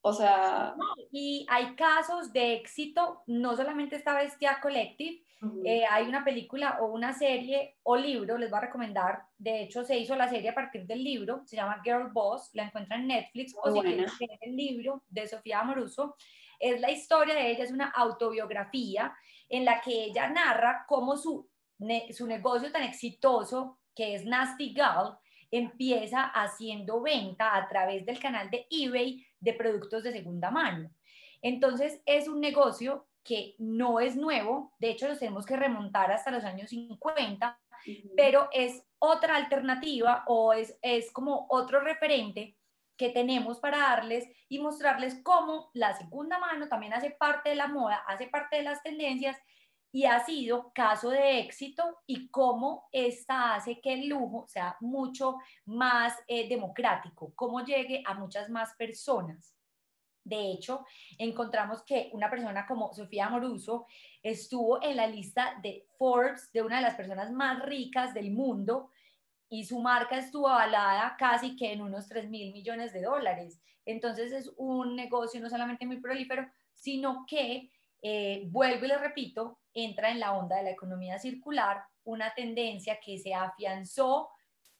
O 0.00 0.14
sea... 0.14 0.74
Y 1.12 1.46
hay 1.50 1.76
casos 1.76 2.32
de 2.32 2.54
éxito, 2.54 3.22
no 3.26 3.54
solamente 3.54 3.96
esta 3.96 4.14
Bestia 4.14 4.58
Collective, 4.62 5.22
eh, 5.64 5.84
hay 5.90 6.06
una 6.06 6.24
película 6.24 6.78
o 6.80 6.86
una 6.86 7.12
serie 7.12 7.76
o 7.82 7.96
libro, 7.96 8.38
les 8.38 8.50
voy 8.50 8.58
a 8.58 8.62
recomendar, 8.62 9.22
de 9.36 9.62
hecho 9.62 9.84
se 9.84 9.98
hizo 9.98 10.16
la 10.16 10.28
serie 10.28 10.50
a 10.50 10.54
partir 10.54 10.86
del 10.86 11.04
libro, 11.04 11.42
se 11.44 11.56
llama 11.56 11.82
Girl 11.82 12.10
Boss, 12.10 12.50
la 12.54 12.64
encuentran 12.64 13.02
en 13.02 13.08
Netflix, 13.08 13.54
o 13.62 13.70
si 13.70 13.80
quieren 13.80 14.38
el 14.40 14.56
libro 14.56 15.02
de 15.08 15.28
Sofía 15.28 15.60
Amoruso, 15.60 16.16
es 16.58 16.80
la 16.80 16.90
historia 16.90 17.34
de 17.34 17.50
ella, 17.50 17.64
es 17.64 17.72
una 17.72 17.88
autobiografía 17.90 19.14
en 19.50 19.66
la 19.66 19.80
que 19.82 20.04
ella 20.04 20.28
narra 20.30 20.84
cómo 20.88 21.16
su, 21.16 21.48
su 22.10 22.26
negocio 22.26 22.70
tan 22.70 22.82
exitoso 22.82 23.79
que 24.00 24.14
es 24.14 24.24
Nasty 24.24 24.72
Gal, 24.72 25.18
empieza 25.50 26.22
haciendo 26.22 27.02
venta 27.02 27.54
a 27.54 27.68
través 27.68 28.06
del 28.06 28.18
canal 28.18 28.50
de 28.50 28.66
eBay 28.70 29.26
de 29.38 29.52
productos 29.52 30.02
de 30.02 30.12
segunda 30.12 30.50
mano. 30.50 30.90
Entonces 31.42 32.00
es 32.06 32.26
un 32.26 32.40
negocio 32.40 33.06
que 33.22 33.56
no 33.58 34.00
es 34.00 34.16
nuevo, 34.16 34.72
de 34.78 34.88
hecho 34.88 35.06
los 35.06 35.18
tenemos 35.18 35.44
que 35.44 35.54
remontar 35.54 36.10
hasta 36.12 36.30
los 36.30 36.44
años 36.44 36.70
50, 36.70 37.60
pero 38.16 38.48
es 38.54 38.82
otra 38.98 39.36
alternativa 39.36 40.24
o 40.26 40.54
es, 40.54 40.78
es 40.80 41.12
como 41.12 41.46
otro 41.50 41.80
referente 41.80 42.56
que 42.96 43.10
tenemos 43.10 43.60
para 43.60 43.80
darles 43.80 44.26
y 44.48 44.60
mostrarles 44.60 45.20
cómo 45.22 45.70
la 45.74 45.92
segunda 45.92 46.38
mano 46.38 46.68
también 46.68 46.94
hace 46.94 47.10
parte 47.10 47.50
de 47.50 47.56
la 47.56 47.68
moda, 47.68 47.96
hace 48.06 48.28
parte 48.28 48.56
de 48.56 48.62
las 48.62 48.82
tendencias 48.82 49.36
y 49.92 50.04
ha 50.04 50.24
sido 50.24 50.72
caso 50.72 51.10
de 51.10 51.40
éxito 51.40 51.82
y 52.06 52.28
cómo 52.28 52.88
esta 52.92 53.54
hace 53.54 53.80
que 53.80 53.94
el 53.94 54.08
lujo 54.08 54.46
sea 54.48 54.76
mucho 54.80 55.36
más 55.64 56.14
eh, 56.28 56.48
democrático, 56.48 57.32
cómo 57.34 57.64
llegue 57.64 58.02
a 58.06 58.14
muchas 58.14 58.48
más 58.50 58.74
personas. 58.76 59.54
De 60.22 60.52
hecho, 60.52 60.84
encontramos 61.18 61.82
que 61.82 62.10
una 62.12 62.30
persona 62.30 62.66
como 62.66 62.92
Sofía 62.92 63.28
Moruso 63.30 63.86
estuvo 64.22 64.82
en 64.82 64.96
la 64.96 65.06
lista 65.06 65.58
de 65.62 65.86
Forbes 65.98 66.52
de 66.52 66.62
una 66.62 66.76
de 66.76 66.82
las 66.82 66.94
personas 66.94 67.32
más 67.32 67.64
ricas 67.64 68.12
del 68.14 68.30
mundo 68.30 68.90
y 69.48 69.64
su 69.64 69.80
marca 69.80 70.18
estuvo 70.18 70.48
avalada 70.48 71.16
casi 71.18 71.56
que 71.56 71.72
en 71.72 71.80
unos 71.80 72.06
3 72.06 72.28
mil 72.28 72.52
millones 72.52 72.92
de 72.92 73.02
dólares. 73.02 73.60
Entonces 73.84 74.30
es 74.30 74.52
un 74.56 74.94
negocio 74.94 75.40
no 75.40 75.50
solamente 75.50 75.86
muy 75.86 76.00
prolífero, 76.00 76.48
sino 76.74 77.24
que, 77.26 77.70
eh, 78.02 78.44
vuelvo 78.48 78.84
y 78.84 78.88
le 78.88 78.98
repito, 78.98 79.60
entra 79.74 80.10
en 80.10 80.20
la 80.20 80.36
onda 80.36 80.56
de 80.56 80.64
la 80.64 80.70
economía 80.70 81.18
circular, 81.18 81.82
una 82.04 82.34
tendencia 82.34 82.98
que 83.04 83.18
se 83.18 83.34
afianzó 83.34 84.30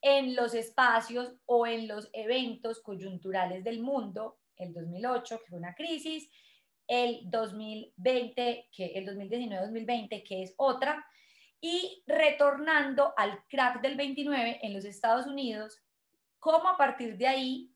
en 0.01 0.35
los 0.35 0.55
espacios 0.55 1.35
o 1.47 1.67
en 1.67 1.87
los 1.87 2.09
eventos 2.13 2.81
coyunturales 2.81 3.63
del 3.63 3.81
mundo, 3.81 4.39
el 4.57 4.73
2008, 4.73 5.41
que 5.41 5.47
fue 5.49 5.59
una 5.59 5.75
crisis, 5.75 6.31
el 6.87 7.21
2020, 7.25 8.69
que 8.73 8.87
el 8.87 9.07
2019-2020, 9.07 10.25
que 10.27 10.43
es 10.43 10.55
otra, 10.57 11.07
y 11.61 12.03
retornando 12.07 13.13
al 13.17 13.45
crack 13.49 13.83
del 13.83 13.97
29 13.97 14.61
en 14.63 14.73
los 14.73 14.85
Estados 14.85 15.27
Unidos, 15.27 15.79
cómo 16.39 16.69
a 16.69 16.77
partir 16.77 17.17
de 17.19 17.29
ahí 17.29 17.71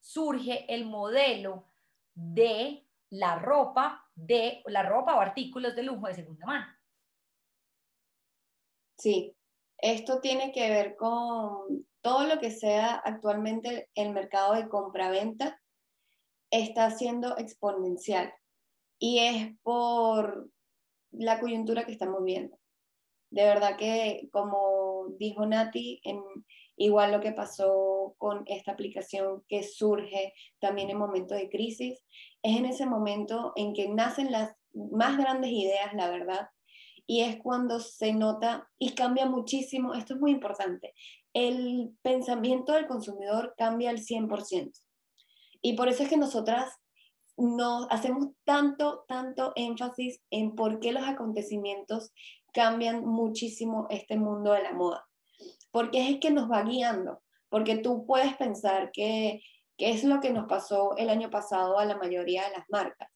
surge 0.00 0.64
el 0.72 0.86
modelo 0.86 1.66
de 2.14 2.86
la 3.10 3.36
ropa 3.36 4.09
de 4.26 4.62
la 4.66 4.82
ropa 4.82 5.16
o 5.16 5.20
artículos 5.20 5.74
de 5.74 5.82
lujo 5.82 6.06
de 6.06 6.14
segunda 6.14 6.46
mano. 6.46 6.66
Sí, 8.96 9.34
esto 9.78 10.20
tiene 10.20 10.52
que 10.52 10.68
ver 10.68 10.96
con 10.96 11.86
todo 12.02 12.24
lo 12.26 12.38
que 12.38 12.50
sea 12.50 12.96
actualmente 12.96 13.88
el 13.94 14.12
mercado 14.12 14.54
de 14.54 14.68
compra-venta 14.68 15.60
está 16.50 16.90
siendo 16.90 17.36
exponencial 17.38 18.32
y 18.98 19.18
es 19.20 19.56
por 19.62 20.50
la 21.12 21.40
coyuntura 21.40 21.84
que 21.86 21.92
estamos 21.92 22.22
viendo. 22.24 22.58
De 23.30 23.44
verdad 23.44 23.76
que, 23.76 24.28
como 24.32 25.06
dijo 25.18 25.46
Nati, 25.46 26.00
en, 26.04 26.22
igual 26.80 27.12
lo 27.12 27.20
que 27.20 27.32
pasó 27.32 28.14
con 28.16 28.42
esta 28.46 28.72
aplicación 28.72 29.44
que 29.48 29.62
surge 29.62 30.32
también 30.60 30.88
en 30.88 30.96
momentos 30.96 31.36
de 31.36 31.50
crisis, 31.50 32.02
es 32.42 32.56
en 32.56 32.64
ese 32.64 32.86
momento 32.86 33.52
en 33.54 33.74
que 33.74 33.88
nacen 33.88 34.32
las 34.32 34.56
más 34.72 35.18
grandes 35.18 35.50
ideas, 35.50 35.92
la 35.92 36.08
verdad, 36.08 36.48
y 37.06 37.20
es 37.20 37.36
cuando 37.42 37.80
se 37.80 38.14
nota 38.14 38.66
y 38.78 38.94
cambia 38.94 39.26
muchísimo, 39.26 39.92
esto 39.92 40.14
es 40.14 40.20
muy 40.20 40.30
importante, 40.30 40.94
el 41.34 41.90
pensamiento 42.00 42.72
del 42.72 42.86
consumidor 42.86 43.54
cambia 43.58 43.90
al 43.90 43.98
100%. 43.98 44.72
Y 45.60 45.74
por 45.74 45.88
eso 45.88 46.04
es 46.04 46.08
que 46.08 46.16
nosotras 46.16 46.72
nos 47.36 47.88
hacemos 47.90 48.28
tanto, 48.44 49.04
tanto 49.06 49.52
énfasis 49.54 50.22
en 50.30 50.54
por 50.54 50.80
qué 50.80 50.92
los 50.92 51.06
acontecimientos 51.06 52.14
cambian 52.54 53.04
muchísimo 53.04 53.86
este 53.90 54.16
mundo 54.16 54.52
de 54.52 54.62
la 54.62 54.72
moda. 54.72 55.09
Porque 55.70 56.10
es 56.10 56.20
que 56.20 56.30
nos 56.30 56.50
va 56.50 56.62
guiando, 56.62 57.22
porque 57.48 57.76
tú 57.76 58.04
puedes 58.06 58.36
pensar 58.36 58.90
que 58.92 59.40
que 59.80 59.88
es 59.88 60.04
lo 60.04 60.20
que 60.20 60.30
nos 60.30 60.46
pasó 60.46 60.94
el 60.98 61.08
año 61.08 61.30
pasado 61.30 61.78
a 61.78 61.86
la 61.86 61.96
mayoría 61.96 62.44
de 62.44 62.50
las 62.50 62.68
marcas. 62.68 63.08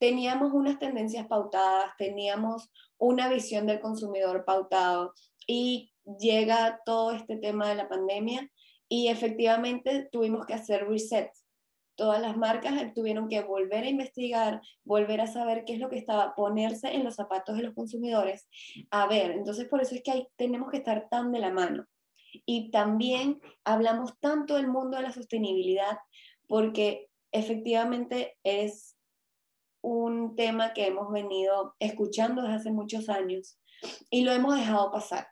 Teníamos 0.00 0.52
unas 0.52 0.76
tendencias 0.80 1.28
pautadas, 1.28 1.92
teníamos 1.98 2.68
una 2.98 3.28
visión 3.28 3.64
del 3.68 3.78
consumidor 3.78 4.44
pautado 4.44 5.14
y 5.46 5.92
llega 6.18 6.80
todo 6.84 7.12
este 7.12 7.36
tema 7.36 7.68
de 7.68 7.76
la 7.76 7.88
pandemia 7.88 8.50
y 8.88 9.06
efectivamente 9.06 10.08
tuvimos 10.10 10.46
que 10.46 10.54
hacer 10.54 10.88
reset. 10.88 11.30
Todas 12.00 12.22
las 12.22 12.34
marcas 12.34 12.94
tuvieron 12.94 13.28
que 13.28 13.42
volver 13.42 13.84
a 13.84 13.90
investigar, 13.90 14.62
volver 14.84 15.20
a 15.20 15.26
saber 15.26 15.66
qué 15.66 15.74
es 15.74 15.80
lo 15.80 15.90
que 15.90 15.98
estaba, 15.98 16.34
ponerse 16.34 16.94
en 16.94 17.04
los 17.04 17.16
zapatos 17.16 17.58
de 17.58 17.62
los 17.62 17.74
consumidores. 17.74 18.48
A 18.90 19.06
ver, 19.06 19.32
entonces 19.32 19.68
por 19.68 19.82
eso 19.82 19.94
es 19.94 20.02
que 20.02 20.10
hay, 20.10 20.28
tenemos 20.36 20.70
que 20.70 20.78
estar 20.78 21.10
tan 21.10 21.30
de 21.30 21.40
la 21.40 21.50
mano. 21.50 21.84
Y 22.46 22.70
también 22.70 23.38
hablamos 23.64 24.18
tanto 24.18 24.56
del 24.56 24.66
mundo 24.66 24.96
de 24.96 25.02
la 25.02 25.12
sostenibilidad 25.12 25.98
porque 26.48 27.10
efectivamente 27.32 28.38
es 28.44 28.96
un 29.82 30.36
tema 30.36 30.72
que 30.72 30.86
hemos 30.86 31.12
venido 31.12 31.74
escuchando 31.80 32.40
desde 32.40 32.54
hace 32.54 32.72
muchos 32.72 33.10
años 33.10 33.58
y 34.08 34.22
lo 34.22 34.32
hemos 34.32 34.56
dejado 34.56 34.90
pasar. 34.90 35.28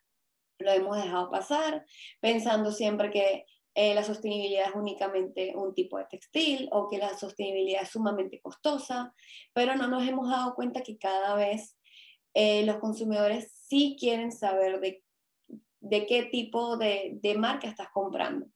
Lo 0.59 0.71
hemos 0.71 1.03
dejado 1.03 1.31
pasar 1.31 1.87
pensando 2.21 2.73
siempre 2.73 3.11
que 3.11 3.47
eh, 3.75 3.95
la 3.95 4.03
sostenibilidad 4.03 4.69
es 4.69 4.75
únicamente 4.75 5.53
un 5.55 5.75
tipo 5.75 5.99
de 5.99 6.07
textil 6.07 6.69
o 6.73 6.89
que 6.89 6.99
la 6.99 7.17
sostenibilidad 7.17 7.83
es 7.83 7.91
sumamente 7.91 8.41
costosa, 8.41 9.15
pero 9.53 9.77
no 9.77 9.89
nos 9.89 10.07
hemos 10.07 10.29
dado 10.29 10.55
cuenta 10.55 10.83
que 10.83 10.99
cada 10.99 11.35
vez 11.35 11.79
eh, 12.35 12.65
los 12.65 12.79
consumidores 12.79 13.53
sí 13.69 13.97
quieren 13.99 14.33
saber 14.33 14.81
de, 14.81 15.03
de 15.81 16.07
qué 16.07 16.25
tipo 16.25 16.77
de, 16.77 17.19
de 17.23 17.37
marca 17.37 17.69
estás 17.69 17.89
comprando, 17.93 18.47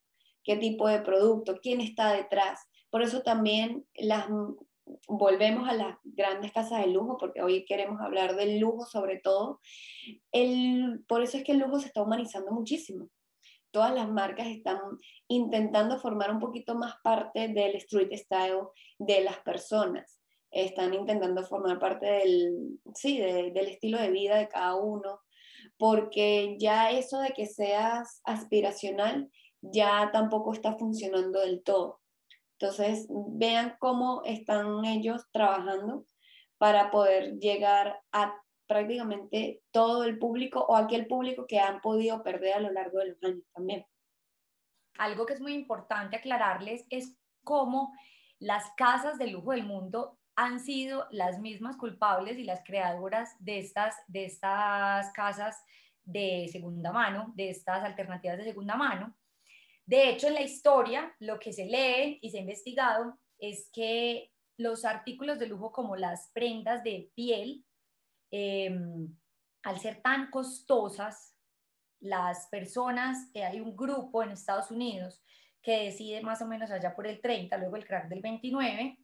qué 0.44 0.56
tipo 0.56 0.88
de 0.88 1.00
producto, 1.00 1.58
quién 1.62 1.80
está 1.80 2.12
detrás. 2.12 2.60
Por 2.90 3.02
eso 3.02 3.22
también 3.22 3.86
las 3.94 4.26
volvemos 5.06 5.68
a 5.68 5.74
las 5.74 5.96
grandes 6.04 6.52
casas 6.52 6.80
de 6.80 6.88
lujo, 6.88 7.16
porque 7.18 7.42
hoy 7.42 7.64
queremos 7.64 8.00
hablar 8.00 8.36
del 8.36 8.58
lujo 8.58 8.84
sobre 8.86 9.18
todo, 9.18 9.60
el, 10.32 11.04
por 11.06 11.22
eso 11.22 11.38
es 11.38 11.44
que 11.44 11.52
el 11.52 11.58
lujo 11.58 11.78
se 11.78 11.86
está 11.86 12.02
humanizando 12.02 12.50
muchísimo. 12.50 13.08
Todas 13.72 13.92
las 13.94 14.08
marcas 14.08 14.46
están 14.46 14.78
intentando 15.28 15.98
formar 15.98 16.30
un 16.30 16.38
poquito 16.38 16.76
más 16.76 16.94
parte 17.02 17.48
del 17.48 17.74
street 17.76 18.12
style 18.14 18.68
de 18.98 19.24
las 19.24 19.38
personas. 19.40 20.20
Están 20.50 20.94
intentando 20.94 21.42
formar 21.42 21.78
parte 21.78 22.06
del, 22.06 22.78
sí, 22.94 23.18
del 23.18 23.68
estilo 23.68 23.98
de 23.98 24.10
vida 24.10 24.36
de 24.36 24.48
cada 24.48 24.76
uno, 24.76 25.20
porque 25.78 26.56
ya 26.60 26.90
eso 26.90 27.18
de 27.20 27.30
que 27.30 27.46
seas 27.46 28.20
aspiracional 28.24 29.30
ya 29.62 30.10
tampoco 30.12 30.52
está 30.52 30.76
funcionando 30.76 31.40
del 31.40 31.62
todo. 31.62 32.00
Entonces, 32.58 33.06
vean 33.08 33.76
cómo 33.80 34.22
están 34.24 34.84
ellos 34.84 35.22
trabajando 35.32 36.04
para 36.58 36.90
poder 36.90 37.38
llegar 37.38 38.00
a 38.12 38.34
prácticamente 38.72 39.62
todo 39.70 40.04
el 40.04 40.18
público 40.18 40.64
o 40.66 40.76
aquel 40.76 41.06
público 41.06 41.46
que 41.46 41.60
han 41.60 41.82
podido 41.82 42.22
perder 42.22 42.54
a 42.54 42.60
lo 42.60 42.72
largo 42.72 43.00
de 43.00 43.08
los 43.10 43.22
años 43.22 43.44
también. 43.52 43.84
Algo 44.96 45.26
que 45.26 45.34
es 45.34 45.42
muy 45.42 45.52
importante 45.52 46.16
aclararles 46.16 46.86
es 46.88 47.18
cómo 47.44 47.92
las 48.38 48.64
casas 48.76 49.18
de 49.18 49.26
lujo 49.26 49.50
del 49.50 49.64
mundo 49.64 50.18
han 50.36 50.58
sido 50.58 51.06
las 51.10 51.38
mismas 51.38 51.76
culpables 51.76 52.38
y 52.38 52.44
las 52.44 52.62
creadoras 52.64 53.36
de 53.40 53.58
estas, 53.58 53.94
de 54.06 54.24
estas 54.24 55.12
casas 55.12 55.62
de 56.04 56.48
segunda 56.50 56.92
mano, 56.92 57.30
de 57.36 57.50
estas 57.50 57.84
alternativas 57.84 58.38
de 58.38 58.44
segunda 58.44 58.74
mano. 58.74 59.14
De 59.84 60.08
hecho, 60.08 60.28
en 60.28 60.34
la 60.34 60.42
historia, 60.42 61.14
lo 61.18 61.38
que 61.38 61.52
se 61.52 61.66
lee 61.66 62.18
y 62.22 62.30
se 62.30 62.38
ha 62.38 62.40
investigado 62.40 63.18
es 63.38 63.68
que 63.70 64.32
los 64.56 64.86
artículos 64.86 65.38
de 65.38 65.46
lujo 65.46 65.72
como 65.72 65.94
las 65.94 66.30
prendas 66.32 66.82
de 66.82 67.10
piel, 67.14 67.66
em, 68.32 69.14
al 69.62 69.78
ser 69.78 70.02
tan 70.02 70.30
costosas, 70.30 71.36
las 72.00 72.48
personas, 72.48 73.30
eh, 73.32 73.44
hay 73.44 73.60
un 73.60 73.76
grupo 73.76 74.24
en 74.24 74.32
Estados 74.32 74.72
Unidos 74.72 75.22
que 75.62 75.84
decide 75.84 76.20
más 76.22 76.42
o 76.42 76.48
menos 76.48 76.70
allá 76.72 76.96
por 76.96 77.06
el 77.06 77.20
30, 77.20 77.56
luego 77.58 77.76
el 77.76 77.86
crack 77.86 78.08
del 78.08 78.20
29, 78.20 78.98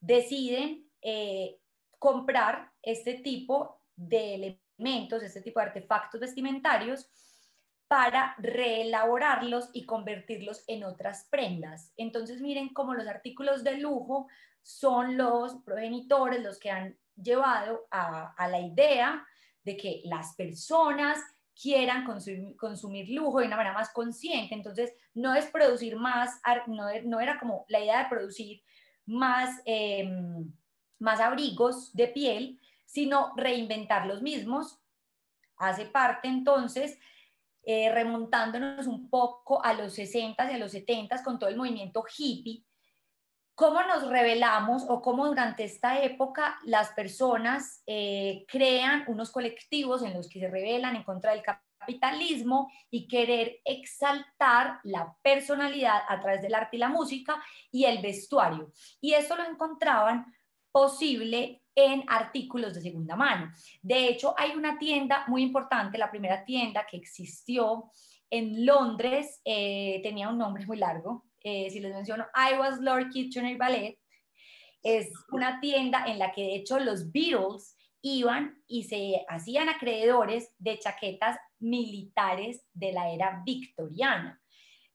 deciden 0.00 0.90
eh, 1.00 1.58
comprar 1.98 2.70
este 2.82 3.14
tipo 3.14 3.80
de 3.96 4.34
elementos, 4.34 5.22
este 5.22 5.40
tipo 5.40 5.60
de 5.60 5.66
artefactos 5.66 6.20
vestimentarios 6.20 7.10
para 7.88 8.36
reelaborarlos 8.38 9.70
y 9.72 9.84
convertirlos 9.84 10.62
en 10.68 10.84
otras 10.84 11.26
prendas. 11.30 11.92
Entonces 11.96 12.40
miren 12.40 12.68
cómo 12.68 12.94
los 12.94 13.06
artículos 13.06 13.64
de 13.64 13.78
lujo 13.78 14.28
son 14.62 15.16
los 15.16 15.56
progenitores, 15.64 16.42
los 16.42 16.58
que 16.58 16.70
han 16.70 16.98
llevado 17.22 17.86
a, 17.90 18.34
la 18.48 18.60
idea 18.60 19.26
de 19.64 19.76
que 19.76 20.02
las 20.04 20.34
personas 20.34 21.18
quieran 21.60 22.04
consumir, 22.56 23.10
lujo 23.10 23.40
de 23.40 23.46
una 23.46 23.56
manera 23.56 23.74
más 23.74 23.90
consciente. 23.92 24.54
Entonces, 24.54 24.94
no 25.14 25.34
es 25.34 25.46
producir 25.46 25.96
más, 25.96 26.40
no, 26.66 27.20
era 27.20 27.38
como 27.38 27.64
la 27.68 27.80
idea 27.80 28.02
de 28.02 28.08
producir 28.08 28.62
más, 29.04 29.60
em, 29.64 30.50
más 30.98 31.20
abrigos 31.20 31.94
de 31.94 32.08
piel, 32.08 32.60
sino 32.86 33.32
reinventar 33.36 34.06
los 34.06 34.22
mismos. 34.22 34.80
Hace 35.56 35.84
parte 35.84 36.28
entonces 36.28 36.98
eh, 37.62 37.92
remontándonos 37.92 38.86
un 38.86 39.10
poco 39.10 39.62
a 39.62 39.74
los 39.74 39.92
60 39.92 40.50
y 40.50 40.54
a 40.54 40.58
los 40.58 40.72
70 40.72 41.22
con 41.22 41.38
todo 41.38 41.50
el 41.50 41.56
movimiento 41.56 42.02
hippie, 42.16 42.64
cómo 43.60 43.82
nos 43.82 44.08
revelamos 44.08 44.86
o 44.88 45.02
cómo 45.02 45.26
durante 45.26 45.64
esta 45.64 46.02
época 46.02 46.58
las 46.64 46.92
personas 46.92 47.82
eh, 47.86 48.46
crean 48.48 49.04
unos 49.06 49.30
colectivos 49.30 50.02
en 50.02 50.14
los 50.14 50.30
que 50.30 50.40
se 50.40 50.48
rebelan 50.48 50.96
en 50.96 51.02
contra 51.02 51.32
del 51.32 51.42
capitalismo 51.42 52.72
y 52.90 53.06
querer 53.06 53.60
exaltar 53.66 54.80
la 54.82 55.14
personalidad 55.20 56.00
a 56.08 56.18
través 56.20 56.40
del 56.40 56.54
arte 56.54 56.78
y 56.78 56.80
la 56.80 56.88
música 56.88 57.36
y 57.70 57.84
el 57.84 58.00
vestuario. 58.00 58.72
Y 58.98 59.12
esto 59.12 59.36
lo 59.36 59.44
encontraban 59.44 60.24
posible 60.72 61.62
en 61.74 62.04
artículos 62.08 62.72
de 62.72 62.80
segunda 62.80 63.14
mano. 63.14 63.52
De 63.82 64.08
hecho, 64.08 64.34
hay 64.38 64.52
una 64.52 64.78
tienda 64.78 65.26
muy 65.28 65.42
importante, 65.42 65.98
la 65.98 66.10
primera 66.10 66.46
tienda 66.46 66.86
que 66.90 66.96
existió 66.96 67.90
en 68.30 68.64
Londres, 68.64 69.42
eh, 69.44 70.00
tenía 70.02 70.30
un 70.30 70.38
nombre 70.38 70.64
muy 70.64 70.78
largo, 70.78 71.26
eh, 71.42 71.70
si 71.70 71.80
les 71.80 71.94
menciono, 71.94 72.26
I 72.34 72.58
Was 72.58 72.80
Lord 72.80 73.10
Kitchener 73.10 73.56
Ballet, 73.56 73.98
es 74.82 75.10
una 75.30 75.60
tienda 75.60 76.04
en 76.06 76.18
la 76.18 76.32
que 76.32 76.42
de 76.42 76.56
hecho 76.56 76.78
los 76.78 77.12
Beatles 77.12 77.76
iban 78.02 78.62
y 78.66 78.84
se 78.84 79.24
hacían 79.28 79.68
acreedores 79.68 80.54
de 80.58 80.78
chaquetas 80.78 81.36
militares 81.58 82.64
de 82.72 82.92
la 82.92 83.12
era 83.12 83.42
victoriana, 83.44 84.40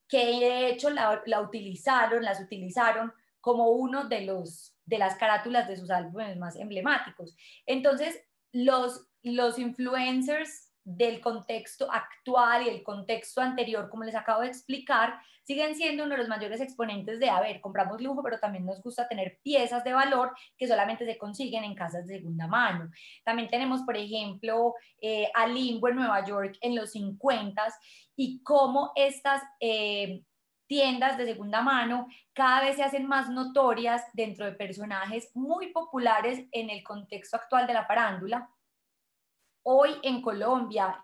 que 0.08 0.18
de 0.18 0.70
hecho 0.70 0.90
la, 0.90 1.22
la 1.26 1.42
utilizaron, 1.42 2.24
las 2.24 2.40
utilizaron 2.40 3.14
como 3.42 3.70
uno 3.70 4.06
de 4.06 4.22
los 4.22 4.76
de 4.86 5.00
las 5.00 5.16
carátulas 5.16 5.68
de 5.68 5.78
sus 5.78 5.90
álbumes 5.90 6.38
más 6.38 6.56
emblemáticos. 6.56 7.36
Entonces, 7.66 8.22
los, 8.52 9.08
los 9.24 9.58
influencers 9.60 10.65
del 10.86 11.20
contexto 11.20 11.92
actual 11.92 12.66
y 12.66 12.70
el 12.70 12.84
contexto 12.84 13.42
anterior, 13.42 13.90
como 13.90 14.04
les 14.04 14.16
acabo 14.16 14.42
de 14.42 14.48
explicar, 14.48 15.20
siguen 15.44 15.76
siendo 15.76 16.04
uno 16.04 16.14
de 16.14 16.20
los 16.20 16.30
mayores 16.30 16.62
exponentes 16.62 17.20
de, 17.20 17.30
a 17.30 17.42
ver, 17.42 17.60
compramos 17.60 18.02
lujo, 18.02 18.24
pero 18.24 18.40
también 18.40 18.66
nos 18.66 18.82
gusta 18.82 19.08
tener 19.08 19.40
piezas 19.44 19.84
de 19.84 19.94
valor 19.94 20.32
que 20.58 20.68
solamente 20.68 21.06
se 21.06 21.18
consiguen 21.18 21.64
en 21.64 21.76
casas 21.76 22.08
de 22.08 22.18
segunda 22.18 22.48
mano. 22.48 22.90
También 23.24 23.50
tenemos, 23.50 23.82
por 23.82 23.98
ejemplo, 23.98 24.76
eh, 25.02 25.30
a 25.34 25.48
Limbo 25.48 25.90
en 25.90 25.96
Nueva 25.98 26.24
York 26.24 26.58
en 26.62 26.76
los 26.76 26.92
50 26.92 27.64
y 28.16 28.42
cómo 28.44 28.92
estas... 28.96 29.42
Eh, 29.60 30.24
tiendas 30.68 31.16
de 31.16 31.26
segunda 31.26 31.62
mano 31.62 32.08
cada 32.34 32.62
vez 32.62 32.78
se 32.78 32.84
hacen 32.84 33.08
más 33.08 33.30
notorias 33.30 34.02
dentro 34.14 34.46
de 34.46 34.54
personajes 34.54 35.30
muy 35.36 35.72
populares 35.72 36.44
en 36.52 36.72
el 36.72 36.84
contexto 36.84 37.38
actual 37.38 37.68
de 37.68 37.74
la 37.74 37.86
farándula. 37.86 38.50
Hoy 39.68 39.92
en 40.04 40.22
Colombia, 40.22 41.04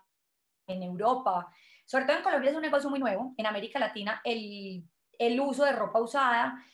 en 0.66 0.82
Europa, 0.82 1.52
sobre 1.84 2.04
todo 2.04 2.18
en 2.18 2.22
Colombia 2.22 2.50
es 2.50 2.56
un 2.56 2.62
negocio 2.62 2.88
muy 2.88 3.00
nuevo, 3.00 3.34
en 3.36 3.46
América 3.46 3.78
Latina 3.80 4.20
el, 4.24 4.84
el 5.18 5.40
uso 5.40 5.64
de 5.64 5.72
ropa 5.72 6.00
usada, 6.00 6.64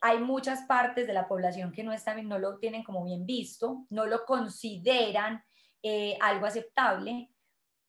hay 0.00 0.18
muchas 0.18 0.62
partes 0.62 1.06
de 1.06 1.12
la 1.12 1.28
población 1.28 1.72
que 1.72 1.84
no, 1.84 1.92
están, 1.92 2.26
no 2.28 2.38
lo 2.38 2.58
tienen 2.58 2.82
como 2.82 3.04
bien 3.04 3.26
visto, 3.26 3.86
no 3.90 4.06
lo 4.06 4.24
consideran 4.24 5.44
eh, 5.82 6.16
algo 6.20 6.46
aceptable, 6.46 7.30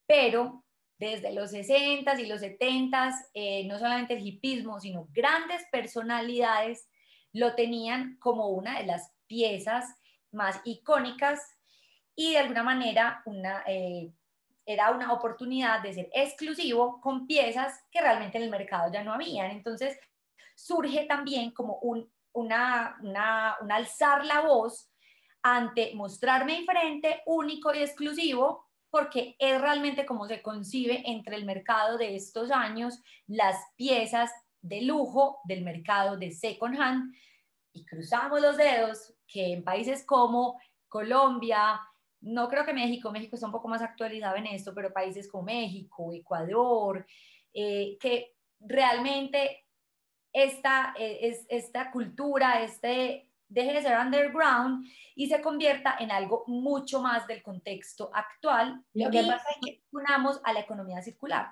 pero 0.05 0.63
desde 0.99 1.33
los 1.33 1.51
60s 1.51 2.19
y 2.19 2.27
los 2.27 2.41
70s, 2.41 3.13
eh, 3.33 3.65
no 3.65 3.79
solamente 3.79 4.13
el 4.13 4.25
hipismo, 4.25 4.79
sino 4.79 5.07
grandes 5.11 5.63
personalidades 5.71 6.87
lo 7.33 7.55
tenían 7.55 8.17
como 8.19 8.49
una 8.49 8.77
de 8.77 8.85
las 8.85 9.11
piezas 9.25 9.95
más 10.31 10.61
icónicas 10.63 11.39
y 12.15 12.33
de 12.33 12.39
alguna 12.39 12.63
manera 12.63 13.21
una, 13.25 13.63
eh, 13.67 14.11
era 14.65 14.91
una 14.91 15.13
oportunidad 15.13 15.81
de 15.81 15.93
ser 15.93 16.09
exclusivo 16.13 16.99
con 17.01 17.25
piezas 17.27 17.83
que 17.91 18.01
realmente 18.01 18.37
en 18.37 18.45
el 18.45 18.49
mercado 18.49 18.91
ya 18.91 19.03
no 19.03 19.13
habían. 19.13 19.51
Entonces 19.51 19.97
surge 20.55 21.05
también 21.05 21.51
como 21.51 21.77
un, 21.77 22.11
una, 22.33 22.97
una, 23.01 23.57
un 23.61 23.71
alzar 23.71 24.25
la 24.25 24.41
voz 24.41 24.89
ante 25.41 25.93
mostrarme 25.95 26.59
diferente, 26.59 27.21
único 27.25 27.73
y 27.73 27.79
exclusivo 27.79 28.67
porque 28.91 29.35
es 29.39 29.59
realmente 29.59 30.05
como 30.05 30.27
se 30.27 30.41
concibe 30.41 31.01
entre 31.05 31.37
el 31.37 31.45
mercado 31.45 31.97
de 31.97 32.15
estos 32.15 32.51
años 32.51 33.01
las 33.25 33.55
piezas 33.77 34.29
de 34.61 34.81
lujo 34.81 35.39
del 35.45 35.63
mercado 35.63 36.17
de 36.17 36.31
second 36.31 36.79
hand 36.79 37.15
y 37.73 37.85
cruzamos 37.85 38.41
los 38.41 38.57
dedos 38.57 39.13
que 39.25 39.53
en 39.53 39.63
países 39.63 40.05
como 40.05 40.59
Colombia, 40.89 41.79
no 42.21 42.47
creo 42.47 42.65
que 42.65 42.73
México, 42.73 43.11
México 43.11 43.35
está 43.35 43.47
un 43.47 43.51
poco 43.51 43.67
más 43.67 43.81
actualizado 43.81 44.35
en 44.37 44.47
esto, 44.47 44.73
pero 44.73 44.93
países 44.93 45.29
como 45.29 45.43
México, 45.43 46.13
Ecuador, 46.13 47.05
eh, 47.53 47.97
que 47.99 48.33
realmente 48.59 49.65
esta, 50.31 50.93
eh, 50.97 51.19
es, 51.21 51.45
esta 51.49 51.91
cultura, 51.91 52.63
este 52.63 53.27
deje 53.47 53.73
de 53.73 53.81
ser 53.81 53.99
underground 53.99 54.85
y 55.13 55.27
se 55.27 55.41
convierta 55.41 55.97
en 55.99 56.09
algo 56.09 56.45
mucho 56.47 57.01
más 57.01 57.27
del 57.27 57.43
contexto 57.43 58.09
actual 58.13 58.81
lo 58.93 59.11
que 59.11 59.23
pasa 59.23 59.49
es 59.49 59.57
que 59.61 59.81
unamos 59.91 60.39
a 60.45 60.53
la 60.53 60.61
economía 60.61 61.01
circular. 61.01 61.47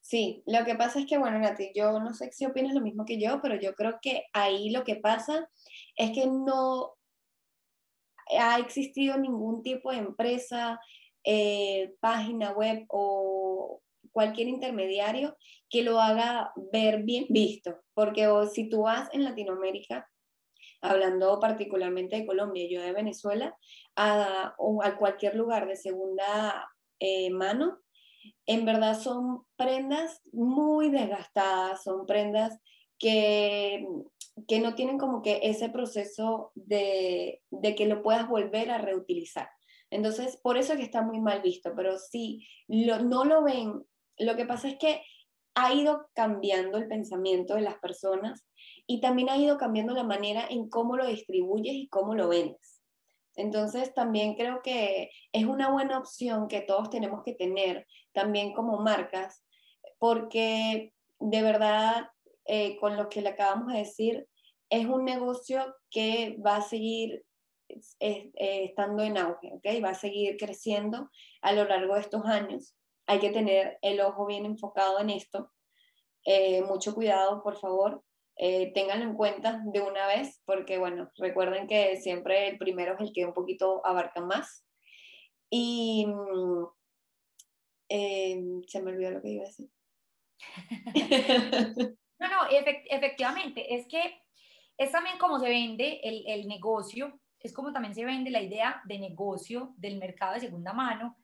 Sí, 0.00 0.42
lo 0.46 0.64
que 0.64 0.74
pasa 0.74 0.98
es 0.98 1.06
que, 1.06 1.18
bueno, 1.18 1.38
Nati, 1.38 1.70
yo 1.74 2.00
no 2.00 2.14
sé 2.14 2.32
si 2.32 2.46
opinas 2.46 2.74
lo 2.74 2.80
mismo 2.80 3.04
que 3.04 3.20
yo, 3.20 3.40
pero 3.42 3.56
yo 3.56 3.74
creo 3.74 3.98
que 4.00 4.24
ahí 4.32 4.70
lo 4.70 4.82
que 4.82 4.96
pasa 4.96 5.48
es 5.96 6.12
que 6.12 6.26
no 6.26 6.97
ha 8.38 8.58
existido 8.58 9.16
ningún 9.18 9.62
tipo 9.62 9.90
de 9.90 9.98
empresa, 9.98 10.80
eh, 11.24 11.94
página 12.00 12.52
web 12.52 12.84
o 12.88 13.82
cualquier 14.12 14.48
intermediario 14.48 15.36
que 15.68 15.82
lo 15.82 16.00
haga 16.00 16.52
ver 16.72 17.02
bien 17.02 17.26
visto, 17.28 17.76
porque 17.94 18.26
si 18.52 18.68
tú 18.68 18.82
vas 18.82 19.08
en 19.12 19.24
Latinoamérica, 19.24 20.08
hablando 20.80 21.38
particularmente 21.40 22.16
de 22.16 22.26
Colombia, 22.26 22.66
yo 22.70 22.80
de 22.80 22.92
Venezuela, 22.92 23.56
a, 23.96 24.54
a 24.82 24.96
cualquier 24.96 25.34
lugar 25.34 25.66
de 25.66 25.76
segunda 25.76 26.68
eh, 27.00 27.30
mano, 27.30 27.78
en 28.46 28.64
verdad 28.64 28.98
son 28.98 29.44
prendas 29.56 30.22
muy 30.32 30.90
desgastadas, 30.90 31.82
son 31.82 32.06
prendas 32.06 32.58
que, 32.98 33.86
que 34.46 34.60
no 34.60 34.74
tienen 34.74 34.98
como 34.98 35.22
que 35.22 35.40
ese 35.42 35.68
proceso 35.68 36.52
de, 36.54 37.42
de, 37.50 37.74
que 37.74 37.86
lo 37.86 38.02
puedas 38.02 38.28
volver 38.28 38.70
a 38.70 38.78
reutilizar. 38.78 39.48
Entonces, 39.90 40.38
por 40.42 40.58
eso 40.58 40.72
es 40.72 40.78
que 40.78 40.84
está 40.84 41.02
muy 41.02 41.20
mal 41.20 41.40
visto, 41.40 41.72
pero 41.74 41.98
si 41.98 42.46
no 42.68 43.24
lo 43.24 43.42
ven, 43.42 43.84
lo 44.18 44.36
que 44.36 44.44
pasa 44.44 44.68
es 44.68 44.76
que 44.78 45.02
ha 45.54 45.74
ido 45.74 46.08
cambiando 46.14 46.78
el 46.78 46.88
pensamiento 46.88 47.54
de 47.54 47.62
las 47.62 47.78
personas 47.78 48.46
y 48.86 49.00
también 49.00 49.28
ha 49.28 49.36
ido 49.36 49.58
cambiando 49.58 49.94
la 49.94 50.04
manera 50.04 50.46
en 50.48 50.68
cómo 50.68 50.96
lo 50.96 51.06
distribuyes 51.06 51.74
y 51.74 51.88
cómo 51.88 52.14
lo 52.14 52.28
vendes. 52.28 52.80
Entonces 53.34 53.94
también 53.94 54.34
creo 54.34 54.62
que 54.62 55.10
es 55.32 55.46
una 55.46 55.70
buena 55.70 55.98
opción 55.98 56.48
que 56.48 56.60
todos 56.60 56.90
tenemos 56.90 57.22
que 57.24 57.34
tener 57.34 57.86
también 58.12 58.52
como 58.52 58.80
marcas, 58.80 59.44
porque 59.98 60.92
de 61.20 61.42
verdad, 61.42 62.08
eh, 62.48 62.76
con 62.78 62.96
lo 62.96 63.08
que 63.08 63.22
le 63.22 63.28
acabamos 63.30 63.72
de 63.72 63.80
decir, 63.80 64.26
es 64.70 64.86
un 64.86 65.04
negocio 65.04 65.76
que 65.90 66.36
va 66.44 66.56
a 66.56 66.62
seguir 66.62 67.24
eh, 68.00 68.30
estando 68.40 69.02
en 69.02 69.18
auge, 69.18 69.52
¿ok? 69.52 69.84
Va 69.84 69.90
a 69.90 69.94
seguir 69.94 70.36
creciendo 70.38 71.10
a 71.42 71.52
lo 71.52 71.64
largo 71.64 71.94
de 71.94 72.00
estos 72.00 72.24
años. 72.24 72.74
Hay 73.06 73.20
que 73.20 73.30
tener 73.30 73.78
el 73.82 74.00
ojo 74.00 74.26
bien 74.26 74.46
enfocado 74.46 74.98
en 75.00 75.10
esto. 75.10 75.52
Eh, 76.24 76.62
mucho 76.62 76.94
cuidado, 76.94 77.42
por 77.42 77.58
favor, 77.58 78.02
eh, 78.36 78.72
ténganlo 78.72 79.04
en 79.04 79.14
cuenta 79.14 79.62
de 79.66 79.80
una 79.80 80.06
vez, 80.06 80.40
porque 80.44 80.78
bueno, 80.78 81.10
recuerden 81.16 81.66
que 81.66 81.96
siempre 81.96 82.48
el 82.48 82.58
primero 82.58 82.94
es 82.94 83.00
el 83.00 83.12
que 83.12 83.26
un 83.26 83.34
poquito 83.34 83.84
abarca 83.84 84.20
más. 84.20 84.64
Y 85.50 86.06
mm, 86.06 86.66
em, 87.88 88.62
se 88.66 88.82
me 88.82 88.92
olvidó 88.92 89.10
lo 89.12 89.22
que 89.22 89.30
iba 89.30 89.44
a 89.44 89.46
decir. 89.46 89.70
no, 92.18 92.28
no, 92.28 92.48
efectivamente, 92.50 93.74
es 93.74 93.86
que 93.86 94.22
es 94.76 94.92
también 94.92 95.18
como 95.18 95.40
se 95.40 95.48
vende 95.48 96.00
el, 96.02 96.24
el 96.26 96.48
negocio, 96.48 97.20
es 97.40 97.52
como 97.52 97.72
también 97.72 97.94
se 97.94 98.04
vende 98.04 98.30
la 98.30 98.42
idea 98.42 98.82
de 98.84 98.98
negocio 98.98 99.74
del 99.76 99.98
mercado 99.98 100.34
de 100.34 100.40
segunda 100.40 100.72
mano, 100.72 101.16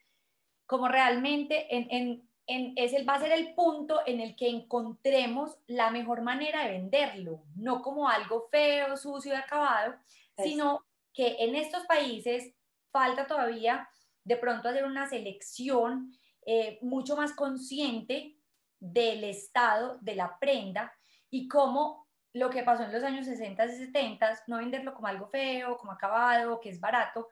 como 0.67 0.89
realmente 0.89 1.75
en, 1.75 1.89
en 1.91 2.29
es 2.47 2.93
el, 2.93 3.09
va 3.09 3.15
a 3.15 3.21
ser 3.21 3.33
el 3.33 3.55
punto 3.55 4.01
en 4.07 4.21
el 4.21 4.37
que 4.37 4.49
encontremos 4.49 5.59
la 5.67 5.91
mejor 5.91 6.23
manera 6.23 6.65
de 6.65 6.73
venderlo, 6.73 7.43
no 7.57 7.81
como 7.81 8.09
algo 8.09 8.49
feo, 8.51 8.97
sucio 8.97 9.33
y 9.33 9.37
acabado, 9.37 9.95
sino 10.37 10.85
que 11.13 11.37
en 11.39 11.55
estos 11.55 11.87
países 11.87 12.53
falta 12.91 13.27
todavía 13.27 13.89
de 14.25 14.37
pronto 14.37 14.69
hacer 14.69 14.85
una 14.85 15.07
selección 15.07 16.13
eh, 16.45 16.79
mucho 16.83 17.17
más 17.17 17.33
consciente 17.33 18.37
del 18.85 19.25
estado 19.25 19.99
de 20.03 20.15
la 20.15 20.39
prenda 20.39 20.93
y 21.31 21.49
cómo 21.49 22.07
lo 22.35 22.51
que 22.51 22.63
pasó 22.63 22.83
en 22.85 22.93
los 22.93 23.03
años 23.03 23.27
60 23.27 23.65
y 23.65 23.69
70, 23.71 24.43
no 24.49 24.59
venderlo 24.59 24.93
como 24.93 25.07
algo 25.07 25.29
feo, 25.29 25.79
como 25.79 25.93
acabado, 25.93 26.61
que 26.61 26.69
es 26.69 26.81
barato, 26.81 27.29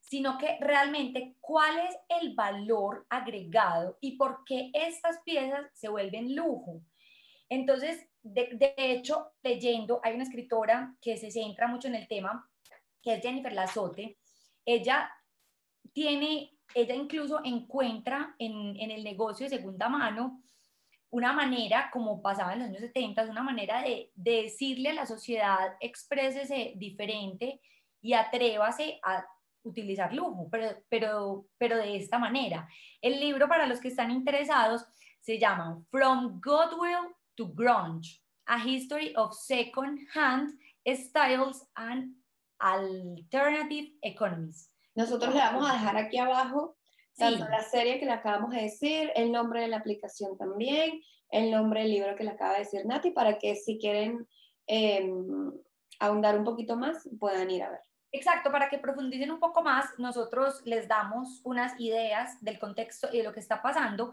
sino 0.00 0.38
que 0.38 0.58
realmente 0.60 1.36
cuál 1.40 1.78
es 1.80 1.96
el 2.20 2.34
valor 2.34 3.06
agregado 3.08 3.98
y 4.00 4.16
por 4.16 4.44
qué 4.44 4.70
estas 4.74 5.20
piezas 5.24 5.66
se 5.72 5.88
vuelven 5.88 6.36
lujo. 6.36 6.82
Entonces, 7.48 8.06
de, 8.22 8.74
hecho, 8.76 9.32
leyendo, 9.42 10.00
hay 10.04 10.14
una 10.14 10.24
escritora 10.24 10.94
que 11.00 11.16
se 11.16 11.30
centra 11.30 11.66
mucho 11.66 11.88
en 11.88 11.96
el 11.96 12.06
tema, 12.06 12.48
que 13.02 13.14
es 13.14 13.22
Jennifer 13.22 13.52
Lazote. 13.52 14.18
Ella 14.64 15.10
tiene, 15.92 16.52
ella 16.74 16.94
incluso 16.94 17.40
encuentra 17.44 18.36
en, 18.38 18.76
en 18.78 18.90
el 18.90 19.02
negocio 19.02 19.46
de 19.46 19.56
segunda 19.56 19.88
mano 19.88 20.42
una 21.12 21.32
manera, 21.34 21.90
como 21.92 22.22
pasaba 22.22 22.54
en 22.54 22.60
los 22.60 22.68
años 22.68 22.80
70, 22.80 23.24
una 23.24 23.42
manera 23.42 23.82
de, 23.82 24.10
de 24.14 24.42
decirle 24.44 24.90
a 24.90 24.94
la 24.94 25.06
sociedad, 25.06 25.76
exprésese 25.78 26.72
diferente 26.76 27.60
y 28.00 28.14
atrévase 28.14 28.98
a 29.02 29.24
utilizar 29.62 30.12
lujo, 30.14 30.48
pero, 30.50 30.74
pero, 30.88 31.46
pero 31.58 31.76
de 31.76 31.96
esta 31.96 32.18
manera. 32.18 32.66
El 33.02 33.20
libro, 33.20 33.46
para 33.46 33.66
los 33.66 33.78
que 33.78 33.88
están 33.88 34.10
interesados, 34.10 34.86
se 35.20 35.38
llama 35.38 35.82
From 35.90 36.40
Goodwill 36.40 37.14
to 37.36 37.52
Grunge, 37.52 38.22
A 38.46 38.58
History 38.58 39.12
of 39.14 39.36
Second 39.36 40.00
Hand 40.14 40.58
Styles 40.86 41.68
and 41.74 42.16
Alternative 42.58 43.92
Economies. 44.00 44.70
Nosotros 44.94 45.34
le 45.34 45.40
vamos 45.40 45.68
a 45.68 45.74
dejar 45.74 45.96
aquí 45.96 46.16
abajo 46.16 46.76
tanto 47.16 47.48
la 47.48 47.62
serie 47.62 47.98
que 47.98 48.06
le 48.06 48.12
acabamos 48.12 48.50
de 48.50 48.62
decir, 48.62 49.10
el 49.14 49.30
nombre 49.30 49.60
de 49.60 49.68
la 49.68 49.78
aplicación 49.78 50.36
también, 50.36 51.00
el 51.30 51.50
nombre 51.50 51.80
del 51.80 51.90
libro 51.90 52.16
que 52.16 52.24
le 52.24 52.30
acaba 52.30 52.54
de 52.54 52.60
decir 52.60 52.84
Nati, 52.86 53.10
para 53.10 53.38
que 53.38 53.56
si 53.56 53.78
quieren 53.78 54.26
em, 54.66 55.52
ahondar 55.98 56.38
un 56.38 56.44
poquito 56.44 56.76
más, 56.76 57.08
puedan 57.18 57.50
ir 57.50 57.62
a 57.62 57.70
ver. 57.70 57.80
Exacto, 58.12 58.52
para 58.52 58.68
que 58.68 58.78
profundicen 58.78 59.30
un 59.30 59.40
poco 59.40 59.62
más, 59.62 59.86
nosotros 59.98 60.60
les 60.66 60.86
damos 60.86 61.40
unas 61.44 61.78
ideas 61.80 62.42
del 62.42 62.58
contexto 62.58 63.08
y 63.10 63.18
de 63.18 63.24
lo 63.24 63.32
que 63.32 63.40
está 63.40 63.62
pasando, 63.62 64.12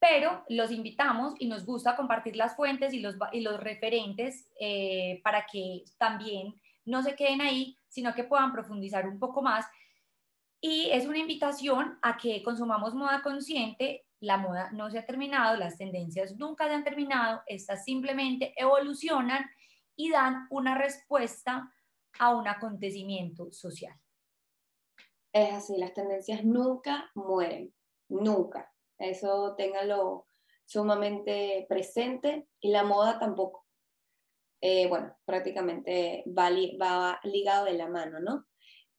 pero 0.00 0.44
los 0.48 0.72
invitamos 0.72 1.34
y 1.38 1.46
nos 1.46 1.64
gusta 1.64 1.96
compartir 1.96 2.34
las 2.34 2.56
fuentes 2.56 2.92
y 2.92 3.00
los, 3.00 3.16
y 3.32 3.40
los 3.40 3.60
referentes 3.60 4.48
eh, 4.60 5.20
para 5.22 5.46
que 5.46 5.84
también 5.98 6.54
no 6.84 7.02
se 7.02 7.14
queden 7.14 7.40
ahí, 7.40 7.76
sino 7.88 8.14
que 8.14 8.24
puedan 8.24 8.52
profundizar 8.52 9.06
un 9.06 9.18
poco 9.18 9.42
más. 9.42 9.66
Y 10.60 10.90
es 10.90 11.06
una 11.06 11.18
invitación 11.18 11.98
a 12.02 12.16
que 12.16 12.42
consumamos 12.42 12.94
moda 12.94 13.22
consciente. 13.22 14.06
La 14.20 14.36
moda 14.36 14.70
no 14.72 14.90
se 14.90 14.98
ha 14.98 15.06
terminado, 15.06 15.56
las 15.56 15.78
tendencias 15.78 16.36
nunca 16.36 16.66
se 16.66 16.74
han 16.74 16.82
terminado, 16.82 17.42
estas 17.46 17.84
simplemente 17.84 18.52
evolucionan 18.56 19.48
y 19.94 20.10
dan 20.10 20.46
una 20.50 20.76
respuesta 20.76 21.72
a 22.18 22.34
un 22.34 22.48
acontecimiento 22.48 23.52
social. 23.52 23.94
Es 25.32 25.52
así, 25.52 25.76
las 25.78 25.94
tendencias 25.94 26.44
nunca 26.44 27.10
mueren, 27.14 27.72
nunca. 28.08 28.72
Eso 28.98 29.54
téngalo 29.56 30.26
sumamente 30.64 31.64
presente 31.68 32.48
y 32.60 32.70
la 32.70 32.82
moda 32.82 33.20
tampoco. 33.20 33.66
Eh, 34.60 34.88
bueno, 34.88 35.16
prácticamente 35.24 36.24
va, 36.26 36.50
va 36.80 37.20
ligado 37.22 37.66
de 37.66 37.74
la 37.74 37.88
mano, 37.88 38.18
¿no? 38.18 38.47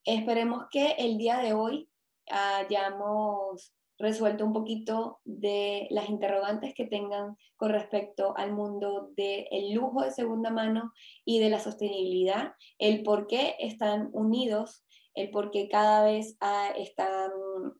Esperemos 0.06 0.66
que 0.72 0.92
el 0.98 1.18
día 1.18 1.38
de 1.40 1.54
hoy 1.54 1.90
hayamos 2.28 3.74
resuelto 4.00 4.46
un 4.46 4.54
poquito 4.54 5.20
de 5.26 5.88
las 5.92 6.10
interrogantes 6.10 6.74
que 6.74 6.86
tengan 6.86 7.36
con 7.58 7.72
respecto 7.72 8.34
al 8.38 8.54
mundo 8.54 9.12
del 9.18 9.74
lujo 9.74 10.04
de 10.04 10.12
segunda 10.12 10.50
mano 10.50 10.94
y 11.26 11.40
de 11.40 11.50
la 11.50 11.60
sostenibilidad, 11.60 12.54
el 12.78 13.04
por 13.04 13.28
qué 13.28 13.56
están 13.60 14.10
unidos, 14.14 14.86
el 15.16 15.32
por 15.32 15.52
qué 15.52 15.68
cada 15.68 16.06
vez 16.06 16.38
ah, 16.40 16.72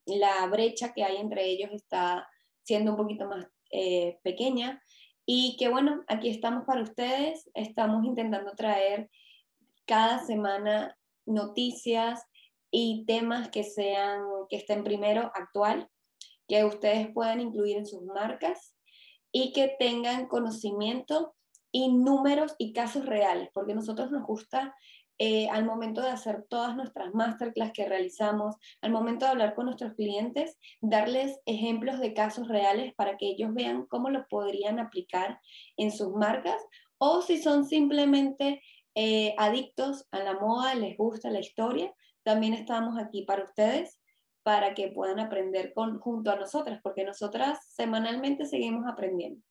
la 0.06 0.46
brecha 0.48 0.94
que 0.94 1.04
hay 1.04 1.18
entre 1.18 1.46
ellos 1.46 1.72
está 1.72 2.28
siendo 2.64 2.92
un 2.92 2.98
poquito 2.98 3.26
más 3.26 3.48
eh, 3.72 4.20
pequeña. 4.22 4.84
Y 5.26 5.56
que 5.58 5.70
bueno, 5.70 6.04
aquí 6.08 6.30
estamos 6.30 6.66
para 6.66 6.82
ustedes, 6.82 7.50
estamos 7.54 8.04
intentando 8.04 8.56
traer 8.56 9.10
cada 9.86 10.20
semana 10.20 10.99
noticias 11.30 12.24
y 12.72 13.06
temas 13.06 13.50
que 13.50 13.64
sean 13.64 14.22
que 14.50 14.58
estén 14.58 14.84
primero 14.84 15.32
actual 15.34 15.90
que 16.48 16.66
ustedes 16.66 17.10
puedan 17.14 17.40
incluir 17.40 17.78
en 17.78 17.86
sus 17.86 18.02
marcas 18.04 18.76
y 19.32 19.54
que 19.54 19.76
tengan 19.80 20.28
conocimiento 20.28 21.36
y 21.72 21.94
números 21.94 22.56
y 22.58 22.74
casos 22.74 23.06
reales, 23.06 23.50
porque 23.54 23.76
nosotros 23.76 24.10
nos 24.10 24.26
gusta 24.26 24.76
eh, 25.20 25.50
al 25.50 25.66
momento 25.66 26.02
de 26.02 26.10
hacer 26.10 26.46
todas 26.50 26.76
nuestras 26.76 27.14
masterclass 27.14 27.72
que 27.74 27.88
realizamos, 27.88 28.56
al 28.82 28.92
momento 28.92 29.26
de 29.26 29.32
hablar 29.32 29.54
con 29.54 29.66
nuestros 29.66 29.94
clientes, 29.94 30.58
darles 30.82 31.40
ejemplos 31.46 32.00
de 32.00 32.14
casos 32.14 32.48
reales 32.48 32.94
para 32.96 33.18
que 33.18 33.28
ellos 33.28 33.54
vean 33.54 33.86
cómo 33.86 34.10
lo 34.10 34.26
podrían 34.28 34.80
aplicar 34.80 35.40
en 35.78 35.92
sus 35.92 36.14
marcas 36.14 36.60
o 36.98 37.22
si 37.22 37.42
son 37.42 37.66
simplemente 37.66 38.62
eh, 38.96 39.36
adictos 39.38 40.08
a 40.12 40.20
la 40.20 40.34
moda, 40.34 40.76
les 40.76 40.98
gusta 40.98 41.30
la 41.30 41.40
historia, 41.40 41.94
también 42.24 42.54
estamos 42.54 42.98
aquí 42.98 43.24
para 43.24 43.44
ustedes 43.44 44.00
para 44.44 44.74
que 44.74 44.88
puedan 44.90 45.20
aprender 45.20 45.74
con, 45.74 46.00
junto 46.00 46.32
a 46.32 46.36
nosotras, 46.36 46.80
porque 46.82 47.04
nosotras 47.04 47.60
semanalmente 47.74 48.46
seguimos 48.46 48.86
aprendiendo. 48.88 49.42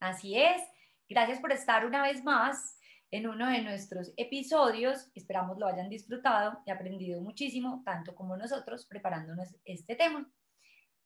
Así 0.00 0.36
es. 0.36 0.62
Gracias 1.08 1.40
por 1.40 1.52
estar 1.52 1.86
una 1.86 2.02
vez 2.02 2.24
más 2.24 2.78
en 3.10 3.28
uno 3.28 3.48
de 3.48 3.62
nuestros 3.62 4.12
episodios. 4.16 5.10
Esperamos 5.14 5.58
lo 5.58 5.66
hayan 5.66 5.88
disfrutado 5.88 6.58
y 6.66 6.70
aprendido 6.70 7.20
muchísimo, 7.20 7.82
tanto 7.84 8.14
como 8.14 8.36
nosotros, 8.36 8.86
preparándonos 8.86 9.54
este 9.64 9.94
tema. 9.94 10.28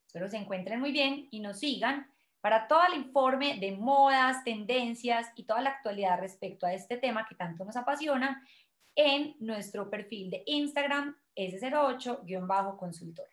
Espero 0.07 0.27
se 0.27 0.37
encuentren 0.37 0.79
muy 0.79 0.91
bien 0.91 1.27
y 1.29 1.39
nos 1.41 1.59
sigan 1.59 2.11
para 2.41 2.67
todo 2.67 2.81
el 2.87 2.99
informe 2.99 3.59
de 3.59 3.71
modas, 3.73 4.43
tendencias 4.43 5.27
y 5.35 5.43
toda 5.43 5.61
la 5.61 5.71
actualidad 5.71 6.19
respecto 6.19 6.65
a 6.65 6.73
este 6.73 6.97
tema 6.97 7.25
que 7.27 7.35
tanto 7.35 7.65
nos 7.65 7.75
apasiona 7.75 8.41
en 8.95 9.35
nuestro 9.39 9.89
perfil 9.89 10.29
de 10.29 10.43
Instagram 10.45 11.15
S08-consultora. 11.35 13.29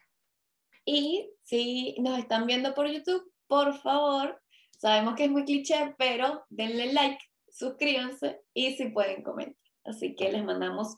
Y 0.85 1.31
si 1.42 1.97
nos 1.99 2.19
están 2.19 2.47
viendo 2.47 2.75
por 2.75 2.87
YouTube, 2.88 3.33
por 3.49 3.77
favor, 3.79 4.40
sabemos 4.79 5.14
que 5.14 5.25
es 5.25 5.31
muy 5.31 5.45
cliché, 5.45 5.95
pero 5.99 6.45
denle 6.49 6.92
like 6.92 7.19
suscríbanse 7.57 8.42
y 8.55 8.77
si 8.77 8.90
pueden 8.90 9.23
comentar. 9.23 9.57
Así 9.85 10.14
que 10.14 10.31
les 10.31 10.45
mandamos 10.45 10.97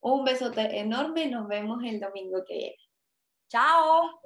un 0.00 0.24
besote 0.24 0.78
enorme. 0.78 1.26
Nos 1.26 1.48
vemos 1.48 1.82
el 1.84 2.00
domingo 2.00 2.44
que 2.46 2.56
viene. 2.56 2.76
Chao. 3.48 4.20